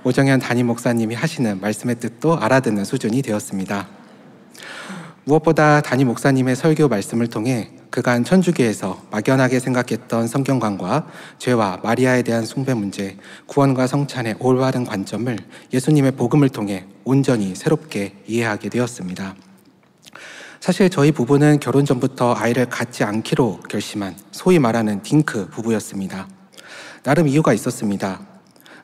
오정현 0.04 0.40
담임 0.40 0.66
목사님이 0.66 1.14
하시는 1.14 1.60
말씀의 1.60 2.00
뜻도 2.00 2.36
알아듣는 2.36 2.84
수준이 2.84 3.22
되었습니다. 3.22 3.86
무엇보다 5.24 5.80
담임 5.80 6.08
목사님의 6.08 6.56
설교 6.56 6.88
말씀을 6.88 7.28
통해 7.28 7.70
그간 7.88 8.24
천주교에서 8.24 9.00
막연하게 9.12 9.60
생각했던 9.60 10.26
성경관과 10.26 11.06
죄와 11.38 11.78
마리아에 11.84 12.22
대한 12.22 12.44
숭배 12.44 12.74
문제, 12.74 13.16
구원과 13.46 13.86
성찬의 13.86 14.36
올바른 14.40 14.84
관점을 14.84 15.38
예수님의 15.72 16.12
복음을 16.12 16.48
통해 16.48 16.86
온전히 17.04 17.54
새롭게 17.54 18.16
이해하게 18.26 18.70
되었습니다. 18.70 19.36
사실 20.58 20.90
저희 20.90 21.12
부부는 21.12 21.60
결혼 21.60 21.84
전부터 21.84 22.34
아이를 22.34 22.66
갖지 22.66 23.04
않기로 23.04 23.60
결심한 23.68 24.16
소위 24.32 24.58
말하는 24.58 25.02
딩크 25.02 25.48
부부였습니다. 25.50 26.26
나름 27.04 27.28
이유가 27.28 27.52
있었습니다. 27.52 28.31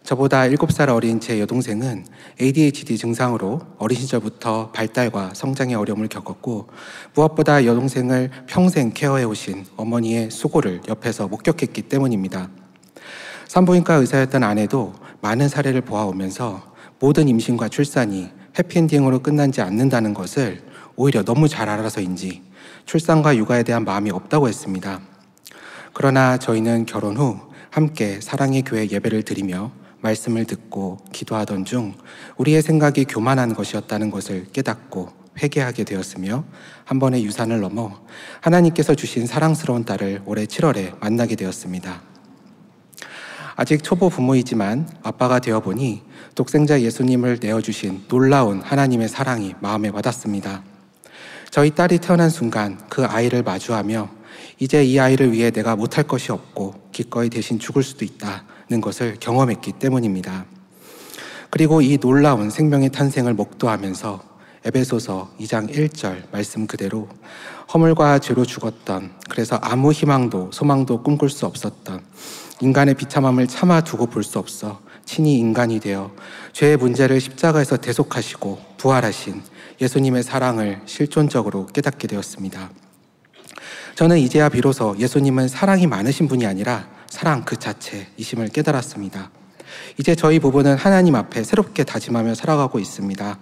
저보다 0.09 0.45
7살 0.45 0.89
어린 0.89 1.21
제 1.21 1.39
여동생은 1.39 2.07
ADHD 2.41 2.97
증상으로 2.97 3.61
어린 3.77 3.99
시절부터 3.99 4.73
발달과 4.73 5.35
성장의 5.35 5.75
어려움을 5.75 6.09
겪었고 6.09 6.69
무엇보다 7.13 7.67
여동생을 7.67 8.31
평생 8.47 8.93
케어해 8.95 9.25
오신 9.25 9.67
어머니의 9.77 10.31
수고를 10.31 10.81
옆에서 10.89 11.29
목격했기 11.29 11.83
때문입니다. 11.83 12.49
산부인과 13.49 13.97
의사였던 13.97 14.45
아내도 14.45 14.95
많은 15.21 15.47
사례를 15.47 15.83
보아오면서 15.83 16.63
모든 17.01 17.29
임신과 17.29 17.69
출산이 17.69 18.31
해피엔딩으로 18.59 19.19
끝나지 19.19 19.61
않는다는 19.61 20.15
것을 20.15 20.63
오히려 20.97 21.23
너무 21.23 21.49
잘 21.49 21.69
알아서인지 21.69 22.41
출산과 22.87 23.37
육아에 23.37 23.63
대한 23.63 23.85
마음이 23.85 24.11
없다고 24.11 24.49
했습니다. 24.49 25.03
그러나 25.93 26.39
저희는 26.39 26.87
결혼 26.87 27.19
후 27.19 27.39
함께 27.69 28.23
사랑의 28.23 28.63
교회 28.63 28.89
예배를 28.89 29.23
드리며 29.25 29.71
말씀을 30.01 30.45
듣고 30.45 30.99
기도하던 31.13 31.65
중 31.65 31.95
우리의 32.37 32.63
생각이 32.63 33.05
교만한 33.05 33.55
것이었다는 33.55 34.11
것을 34.11 34.47
깨닫고 34.53 35.11
회개하게 35.43 35.85
되었으며 35.85 36.45
한 36.85 36.99
번의 36.99 37.25
유산을 37.25 37.61
넘어 37.61 38.01
하나님께서 38.41 38.95
주신 38.95 39.27
사랑스러운 39.27 39.85
딸을 39.85 40.23
올해 40.25 40.47
7월에 40.47 40.99
만나게 41.01 41.37
되었습니다. 41.37 42.03
아직 43.57 43.83
초보 43.83 44.09
부모이지만 44.09 44.89
아빠가 45.03 45.41
되어 45.41 45.61
보니 45.61 46.03
독생자 46.37 46.81
예수님을 46.81 47.39
내어주신 47.43 48.05
놀라운 48.07 48.61
하나님의 48.61 49.09
사랑이 49.09 49.55
마음에 49.61 49.89
와닿습니다. 49.89 50.63
저희 51.51 51.71
딸이 51.71 51.99
태어난 51.99 52.31
순간 52.31 52.79
그 52.89 53.05
아이를 53.05 53.43
마주하며 53.43 54.11
이제 54.61 54.85
이 54.85 55.01
아이를 55.01 55.33
위해 55.33 55.51
내가 55.51 55.75
못할 55.75 56.05
것이 56.05 56.31
없고 56.31 56.91
기꺼이 56.93 57.31
대신 57.31 57.59
죽을 57.59 57.83
수도 57.83 58.05
있다. 58.05 58.45
는 58.71 58.81
것을 58.83 59.17
경험했기 59.19 59.73
때문입니다. 59.73 60.45
그리고 61.51 61.81
이 61.81 61.97
놀라운 61.97 62.51
생명의 62.51 62.91
탄생을 62.91 63.33
목도하면서 63.33 64.23
에베소서 64.67 65.31
2장 65.41 65.73
1절 65.73 66.31
말씀 66.31 66.67
그대로 66.67 67.09
허물과 67.73 68.19
죄로 68.19 68.45
죽었던 68.45 69.13
그래서 69.31 69.57
아무 69.63 69.93
희망도 69.93 70.51
소망도 70.53 71.03
꿈꿀 71.03 71.31
수 71.31 71.47
없었던 71.47 72.03
인간의 72.61 72.95
비참함을 72.95 73.47
참아 73.47 73.83
두고 73.83 74.07
볼 74.07 74.23
수 74.23 74.39
없어 74.39 74.81
친히 75.07 75.39
인간이 75.39 75.81
되어 75.81 76.11
죄의 76.53 76.77
문제를 76.77 77.21
십자가에서 77.21 77.79
대속하시고 77.79 78.59
부활하신 78.77 79.43
예수님의 79.81 80.23
사랑을 80.23 80.83
실존적으로 80.85 81.65
깨닫게 81.67 82.07
되었습니다. 82.09 82.69
저는 83.99 84.19
이제야 84.19 84.49
비로소 84.49 84.95
예수님은 84.97 85.49
사랑이 85.49 85.89
많으신 85.89 86.29
분이 86.29 86.47
아니라 86.47 86.89
사랑 87.11 87.45
그 87.45 87.57
자체이심을 87.57 88.47
깨달았습니다. 88.51 89.33
이제 89.99 90.15
저희 90.15 90.39
부부는 90.39 90.77
하나님 90.77 91.17
앞에 91.17 91.43
새롭게 91.43 91.83
다짐하며 91.83 92.37
살아가고 92.37 92.79
있습니다. 92.79 93.39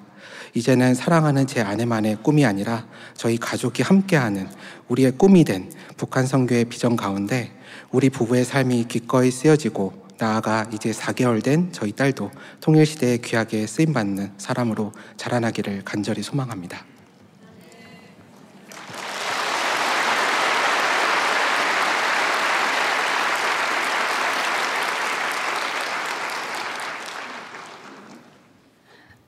이제는 0.55 0.95
사랑하는 0.95 1.47
제 1.47 1.61
아내만의 1.61 2.21
꿈이 2.23 2.47
아니라 2.47 2.87
저희 3.13 3.37
가족이 3.37 3.83
함께하는 3.83 4.49
우리의 4.89 5.19
꿈이 5.19 5.45
된 5.45 5.71
북한 5.99 6.27
선교의 6.27 6.65
비전 6.65 6.97
가운데 6.97 7.53
우리 7.91 8.09
부부의 8.09 8.47
삶이 8.47 8.87
기꺼이 8.89 9.31
쓰여지고 9.31 10.07
나아가 10.17 10.67
이제 10.73 10.91
4개월 10.91 11.45
된 11.45 11.69
저희 11.71 11.93
딸도 11.93 12.31
통일시대에 12.63 13.19
귀하게 13.19 13.67
쓰임받는 13.67 14.33
사람으로 14.39 14.95
자라나기를 15.19 15.83
간절히 15.85 16.23
소망합니다. 16.23 16.96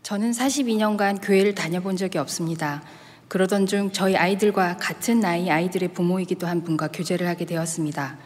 저는 0.09 0.31
42년간 0.31 1.19
교회를 1.21 1.55
다녀본 1.55 1.99
적이 1.99 2.17
없습니다. 2.17 2.83
그러던 3.29 3.67
중 3.67 3.93
저희 3.93 4.17
아이들과 4.17 4.79
같은 4.79 5.21
나이 5.21 5.51
아이들의 5.51 5.93
부모이기도 5.93 6.47
한 6.47 6.65
분과 6.65 6.89
교제를 6.89 7.29
하게 7.29 7.45
되었습니다. 7.45 8.17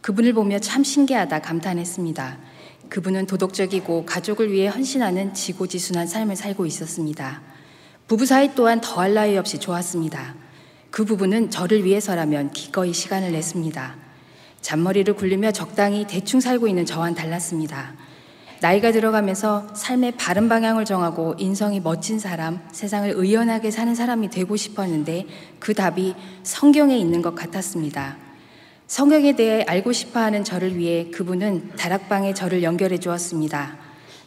그분을 0.00 0.32
보며 0.32 0.58
참 0.58 0.82
신기하다 0.82 1.40
감탄했습니다. 1.40 2.36
그분은 2.88 3.26
도덕적이고 3.26 4.06
가족을 4.06 4.50
위해 4.50 4.66
헌신하는 4.66 5.32
지고지순한 5.32 6.08
삶을 6.08 6.34
살고 6.34 6.66
있었습니다. 6.66 7.42
부부 8.08 8.26
사이 8.26 8.52
또한 8.56 8.80
더할 8.80 9.14
나위 9.14 9.38
없이 9.38 9.60
좋았습니다. 9.60 10.34
그 10.90 11.04
부부는 11.04 11.52
저를 11.52 11.84
위해서라면 11.84 12.50
기꺼이 12.50 12.92
시간을 12.92 13.30
냈습니다. 13.30 13.94
잔머리를 14.62 15.14
굴리며 15.14 15.52
적당히 15.52 16.08
대충 16.08 16.40
살고 16.40 16.66
있는 16.66 16.84
저와는 16.84 17.14
달랐습니다. 17.14 18.09
나이가 18.60 18.92
들어가면서 18.92 19.68
삶의 19.74 20.12
바른 20.18 20.50
방향을 20.50 20.84
정하고 20.84 21.34
인성이 21.38 21.80
멋진 21.80 22.18
사람, 22.18 22.60
세상을 22.72 23.10
의연하게 23.16 23.70
사는 23.70 23.94
사람이 23.94 24.28
되고 24.28 24.54
싶었는데 24.54 25.24
그 25.58 25.72
답이 25.72 26.14
성경에 26.42 26.98
있는 26.98 27.22
것 27.22 27.34
같았습니다. 27.34 28.18
성경에 28.86 29.34
대해 29.34 29.64
알고 29.66 29.92
싶어 29.92 30.20
하는 30.20 30.44
저를 30.44 30.76
위해 30.76 31.10
그분은 31.10 31.76
다락방에 31.76 32.34
저를 32.34 32.62
연결해 32.62 32.98
주었습니다. 32.98 33.78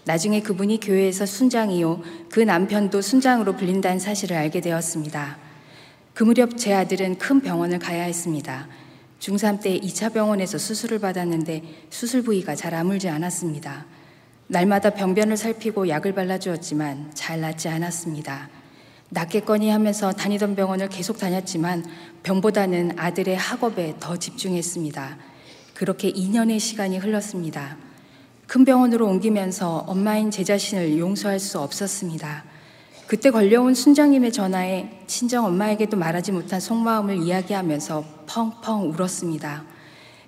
나중에 0.06 0.42
그분이 0.42 0.80
교회에서 0.80 1.28
순장이요, 1.28 2.02
그 2.32 2.40
남편도 2.40 3.02
순장으로 3.02 3.56
불린다는 3.56 4.00
사실을 4.00 4.36
알게 4.36 4.62
되었습니다. 4.62 5.38
그 6.16 6.24
무렵 6.24 6.58
제 6.58 6.74
아들은 6.74 7.20
큰 7.20 7.40
병원을 7.40 7.78
가야 7.78 8.04
했습니다. 8.04 8.68
중3 9.20 9.62
때 9.62 9.80
2차 9.80 10.12
병원에서 10.12 10.58
수술을 10.58 11.00
받았는데 11.00 11.62
수술 11.92 12.24
부위가 12.24 12.56
잘 12.56 12.74
아물지 12.74 13.10
않았습니다. 13.10 13.86
날마다 14.48 14.90
병변을 14.92 15.38
살피고 15.38 15.88
약을 15.88 16.14
발라주었지만 16.14 17.12
잘 17.14 17.42
낫지 17.42 17.70
않았습니다. 17.70 18.50
낫겠거니 19.10 19.70
하면서 19.70 20.12
다니던 20.12 20.56
병원을 20.56 20.90
계속 20.90 21.18
다녔지만 21.18 21.86
병보다는 22.24 22.98
아들의 22.98 23.38
학업에 23.38 23.96
더 24.00 24.18
집중했습니다. 24.18 25.18
그렇게 25.74 26.12
2년의 26.12 26.60
시간이 26.60 26.98
흘렀습니다. 26.98 27.78
큰 28.48 28.66
병원으로 28.66 29.08
옮기면서 29.08 29.86
엄마인 29.88 30.30
제 30.30 30.44
자신을 30.44 30.98
용서할 31.00 31.40
수 31.40 31.60
없었습니다. 31.60 32.44
그때 33.08 33.32
걸려온 33.32 33.74
순장님의 33.76 34.32
전화에 34.32 35.04
친정 35.08 35.46
엄마에게도 35.46 35.98
말하지 35.98 36.32
못한 36.32 36.60
속마음을 36.60 37.18
이야기하면서 37.22 38.06
펑펑 38.28 38.90
울었습니다. 38.92 39.64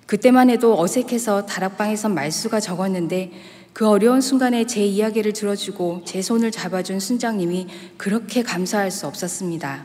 그때만 0.06 0.50
해도 0.50 0.78
어색해서 0.80 1.46
다락방에선 1.46 2.14
말수가 2.14 2.60
적었는데 2.60 3.32
그 3.76 3.86
어려운 3.86 4.22
순간에 4.22 4.64
제 4.64 4.82
이야기를 4.82 5.34
들어주고 5.34 6.00
제 6.06 6.22
손을 6.22 6.50
잡아준 6.50 6.98
순장님이 6.98 7.66
그렇게 7.98 8.42
감사할 8.42 8.90
수 8.90 9.06
없었습니다. 9.06 9.84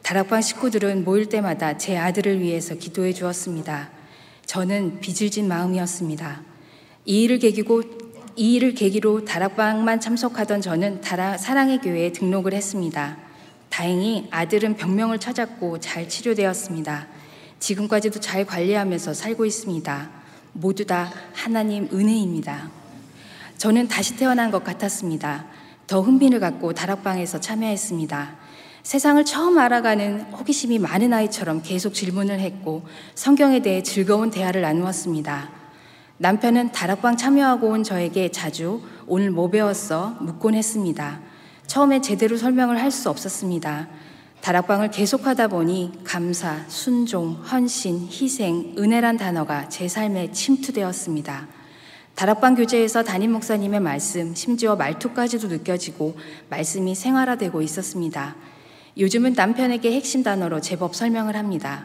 다락방 0.00 0.40
식구들은 0.40 1.04
모일 1.04 1.26
때마다 1.26 1.76
제 1.76 1.98
아들을 1.98 2.40
위해서 2.40 2.76
기도해 2.76 3.12
주었습니다. 3.12 3.90
저는 4.46 5.00
빚을 5.00 5.30
진 5.30 5.48
마음이었습니다. 5.48 6.40
이 7.04 7.24
일을 7.24 7.38
계기고 7.38 7.82
이 8.36 8.54
일을 8.54 8.72
계기로 8.72 9.26
다락방만 9.26 10.00
참석하던 10.00 10.62
저는 10.62 11.02
다라, 11.02 11.36
사랑의 11.36 11.82
교회에 11.82 12.12
등록을 12.12 12.54
했습니다. 12.54 13.18
다행히 13.68 14.28
아들은 14.30 14.78
병명을 14.78 15.20
찾았고 15.20 15.80
잘 15.80 16.08
치료되었습니다. 16.08 17.06
지금까지도 17.58 18.18
잘 18.18 18.46
관리하면서 18.46 19.12
살고 19.12 19.44
있습니다. 19.44 20.10
모두 20.54 20.86
다 20.86 21.12
하나님 21.34 21.86
은혜입니다. 21.92 22.85
저는 23.58 23.88
다시 23.88 24.16
태어난 24.16 24.50
것 24.50 24.62
같았습니다. 24.64 25.46
더 25.86 26.00
흥미를 26.00 26.40
갖고 26.40 26.72
다락방에서 26.74 27.40
참여했습니다. 27.40 28.36
세상을 28.82 29.24
처음 29.24 29.58
알아가는 29.58 30.20
호기심이 30.32 30.78
많은 30.78 31.12
아이처럼 31.12 31.62
계속 31.62 31.94
질문을 31.94 32.38
했고 32.38 32.84
성경에 33.14 33.60
대해 33.60 33.82
즐거운 33.82 34.30
대화를 34.30 34.62
나누었습니다. 34.62 35.50
남편은 36.18 36.72
다락방 36.72 37.16
참여하고 37.16 37.68
온 37.68 37.82
저에게 37.82 38.30
자주 38.30 38.80
오늘 39.06 39.30
뭐 39.30 39.50
배웠어? 39.50 40.16
묻곤 40.20 40.54
했습니다. 40.54 41.20
처음에 41.66 42.00
제대로 42.00 42.36
설명을 42.36 42.80
할 42.80 42.90
수 42.90 43.10
없었습니다. 43.10 43.88
다락방을 44.40 44.90
계속하다 44.92 45.48
보니 45.48 45.92
감사, 46.04 46.60
순종, 46.68 47.32
헌신, 47.32 48.08
희생, 48.08 48.74
은혜란 48.78 49.16
단어가 49.16 49.68
제 49.68 49.88
삶에 49.88 50.30
침투되었습니다. 50.30 51.48
다락방 52.16 52.54
교제에서 52.54 53.04
담임 53.04 53.32
목사님의 53.32 53.80
말씀, 53.80 54.34
심지어 54.34 54.74
말투까지도 54.74 55.48
느껴지고 55.48 56.16
말씀이 56.48 56.94
생활화되고 56.94 57.60
있었습니다. 57.60 58.36
요즘은 58.96 59.34
남편에게 59.34 59.92
핵심 59.92 60.22
단어로 60.22 60.62
제법 60.62 60.96
설명을 60.96 61.36
합니다. 61.36 61.84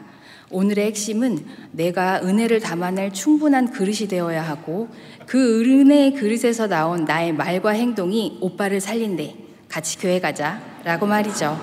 오늘의 0.50 0.86
핵심은 0.86 1.44
내가 1.72 2.22
은혜를 2.22 2.60
담아낼 2.60 3.12
충분한 3.12 3.72
그릇이 3.72 4.08
되어야 4.08 4.42
하고 4.42 4.88
그 5.26 5.60
은혜의 5.60 6.14
그릇에서 6.14 6.66
나온 6.66 7.04
나의 7.04 7.34
말과 7.34 7.70
행동이 7.72 8.38
오빠를 8.40 8.80
살린대. 8.80 9.36
같이 9.68 9.98
교회 9.98 10.18
가자. 10.18 10.62
라고 10.82 11.04
말이죠. 11.04 11.60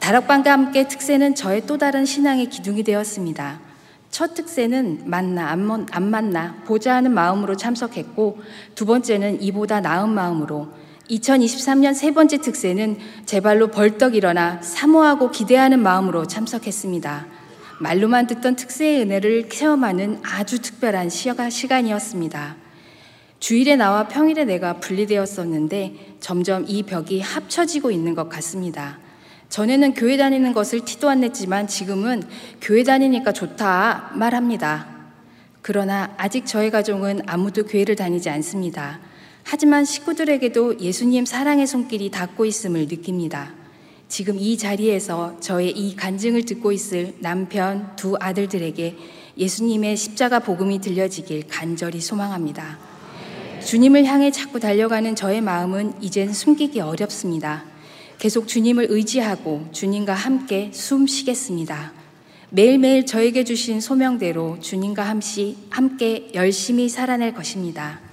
다락방과 0.00 0.50
함께 0.50 0.88
특세는 0.88 1.36
저의 1.36 1.66
또 1.66 1.78
다른 1.78 2.04
신앙의 2.04 2.46
기둥이 2.46 2.82
되었습니다. 2.82 3.67
첫 4.10 4.34
특세는 4.34 5.02
만나, 5.04 5.48
안, 5.48 5.86
안 5.90 6.10
만나, 6.10 6.56
보자 6.64 6.94
하는 6.94 7.12
마음으로 7.12 7.56
참석했고, 7.56 8.38
두 8.74 8.86
번째는 8.86 9.42
이보다 9.42 9.80
나은 9.80 10.08
마음으로, 10.10 10.68
2023년 11.10 11.94
세 11.94 12.12
번째 12.12 12.38
특세는 12.38 12.98
제 13.24 13.40
발로 13.40 13.68
벌떡 13.68 14.14
일어나 14.14 14.60
사모하고 14.60 15.30
기대하는 15.30 15.82
마음으로 15.82 16.26
참석했습니다. 16.26 17.26
말로만 17.80 18.26
듣던 18.26 18.56
특세의 18.56 19.02
은혜를 19.02 19.48
체험하는 19.48 20.20
아주 20.22 20.60
특별한 20.60 21.08
시간이었습니다. 21.08 22.56
주일에 23.40 23.76
나와 23.76 24.08
평일에 24.08 24.44
내가 24.44 24.74
분리되었었는데 24.74 26.16
점점 26.20 26.64
이 26.66 26.82
벽이 26.82 27.20
합쳐지고 27.20 27.90
있는 27.90 28.14
것 28.14 28.28
같습니다. 28.28 28.98
전에는 29.48 29.94
교회 29.94 30.16
다니는 30.16 30.52
것을 30.52 30.84
티도 30.84 31.08
안 31.08 31.20
냈지만 31.20 31.66
지금은 31.66 32.22
교회 32.60 32.82
다니니까 32.84 33.32
좋다 33.32 34.12
말합니다. 34.14 34.86
그러나 35.62 36.14
아직 36.16 36.46
저희 36.46 36.70
가족은 36.70 37.22
아무도 37.26 37.64
교회를 37.64 37.96
다니지 37.96 38.30
않습니다. 38.30 39.00
하지만 39.44 39.84
식구들에게도 39.84 40.80
예수님 40.80 41.24
사랑의 41.24 41.66
손길이 41.66 42.10
닿고 42.10 42.44
있음을 42.44 42.86
느낍니다. 42.88 43.52
지금 44.08 44.38
이 44.38 44.56
자리에서 44.56 45.36
저의 45.40 45.70
이 45.70 45.96
간증을 45.96 46.44
듣고 46.44 46.72
있을 46.72 47.14
남편 47.20 47.94
두 47.96 48.16
아들들에게 48.18 48.96
예수님의 49.36 49.96
십자가 49.96 50.38
복음이 50.38 50.80
들려지길 50.80 51.44
간절히 51.48 52.00
소망합니다. 52.00 52.78
주님을 53.64 54.04
향해 54.06 54.30
자꾸 54.30 54.60
달려가는 54.60 55.14
저의 55.14 55.40
마음은 55.40 55.94
이젠 56.00 56.32
숨기기 56.32 56.80
어렵습니다. 56.80 57.64
계속 58.18 58.48
주님을 58.48 58.88
의지하고 58.90 59.68
주님과 59.72 60.12
함께 60.12 60.70
숨 60.72 61.06
쉬겠습니다. 61.06 61.92
매일매일 62.50 63.06
저에게 63.06 63.44
주신 63.44 63.80
소명대로 63.80 64.58
주님과 64.60 65.04
함께 65.70 66.30
열심히 66.34 66.88
살아낼 66.88 67.32
것입니다. 67.32 68.07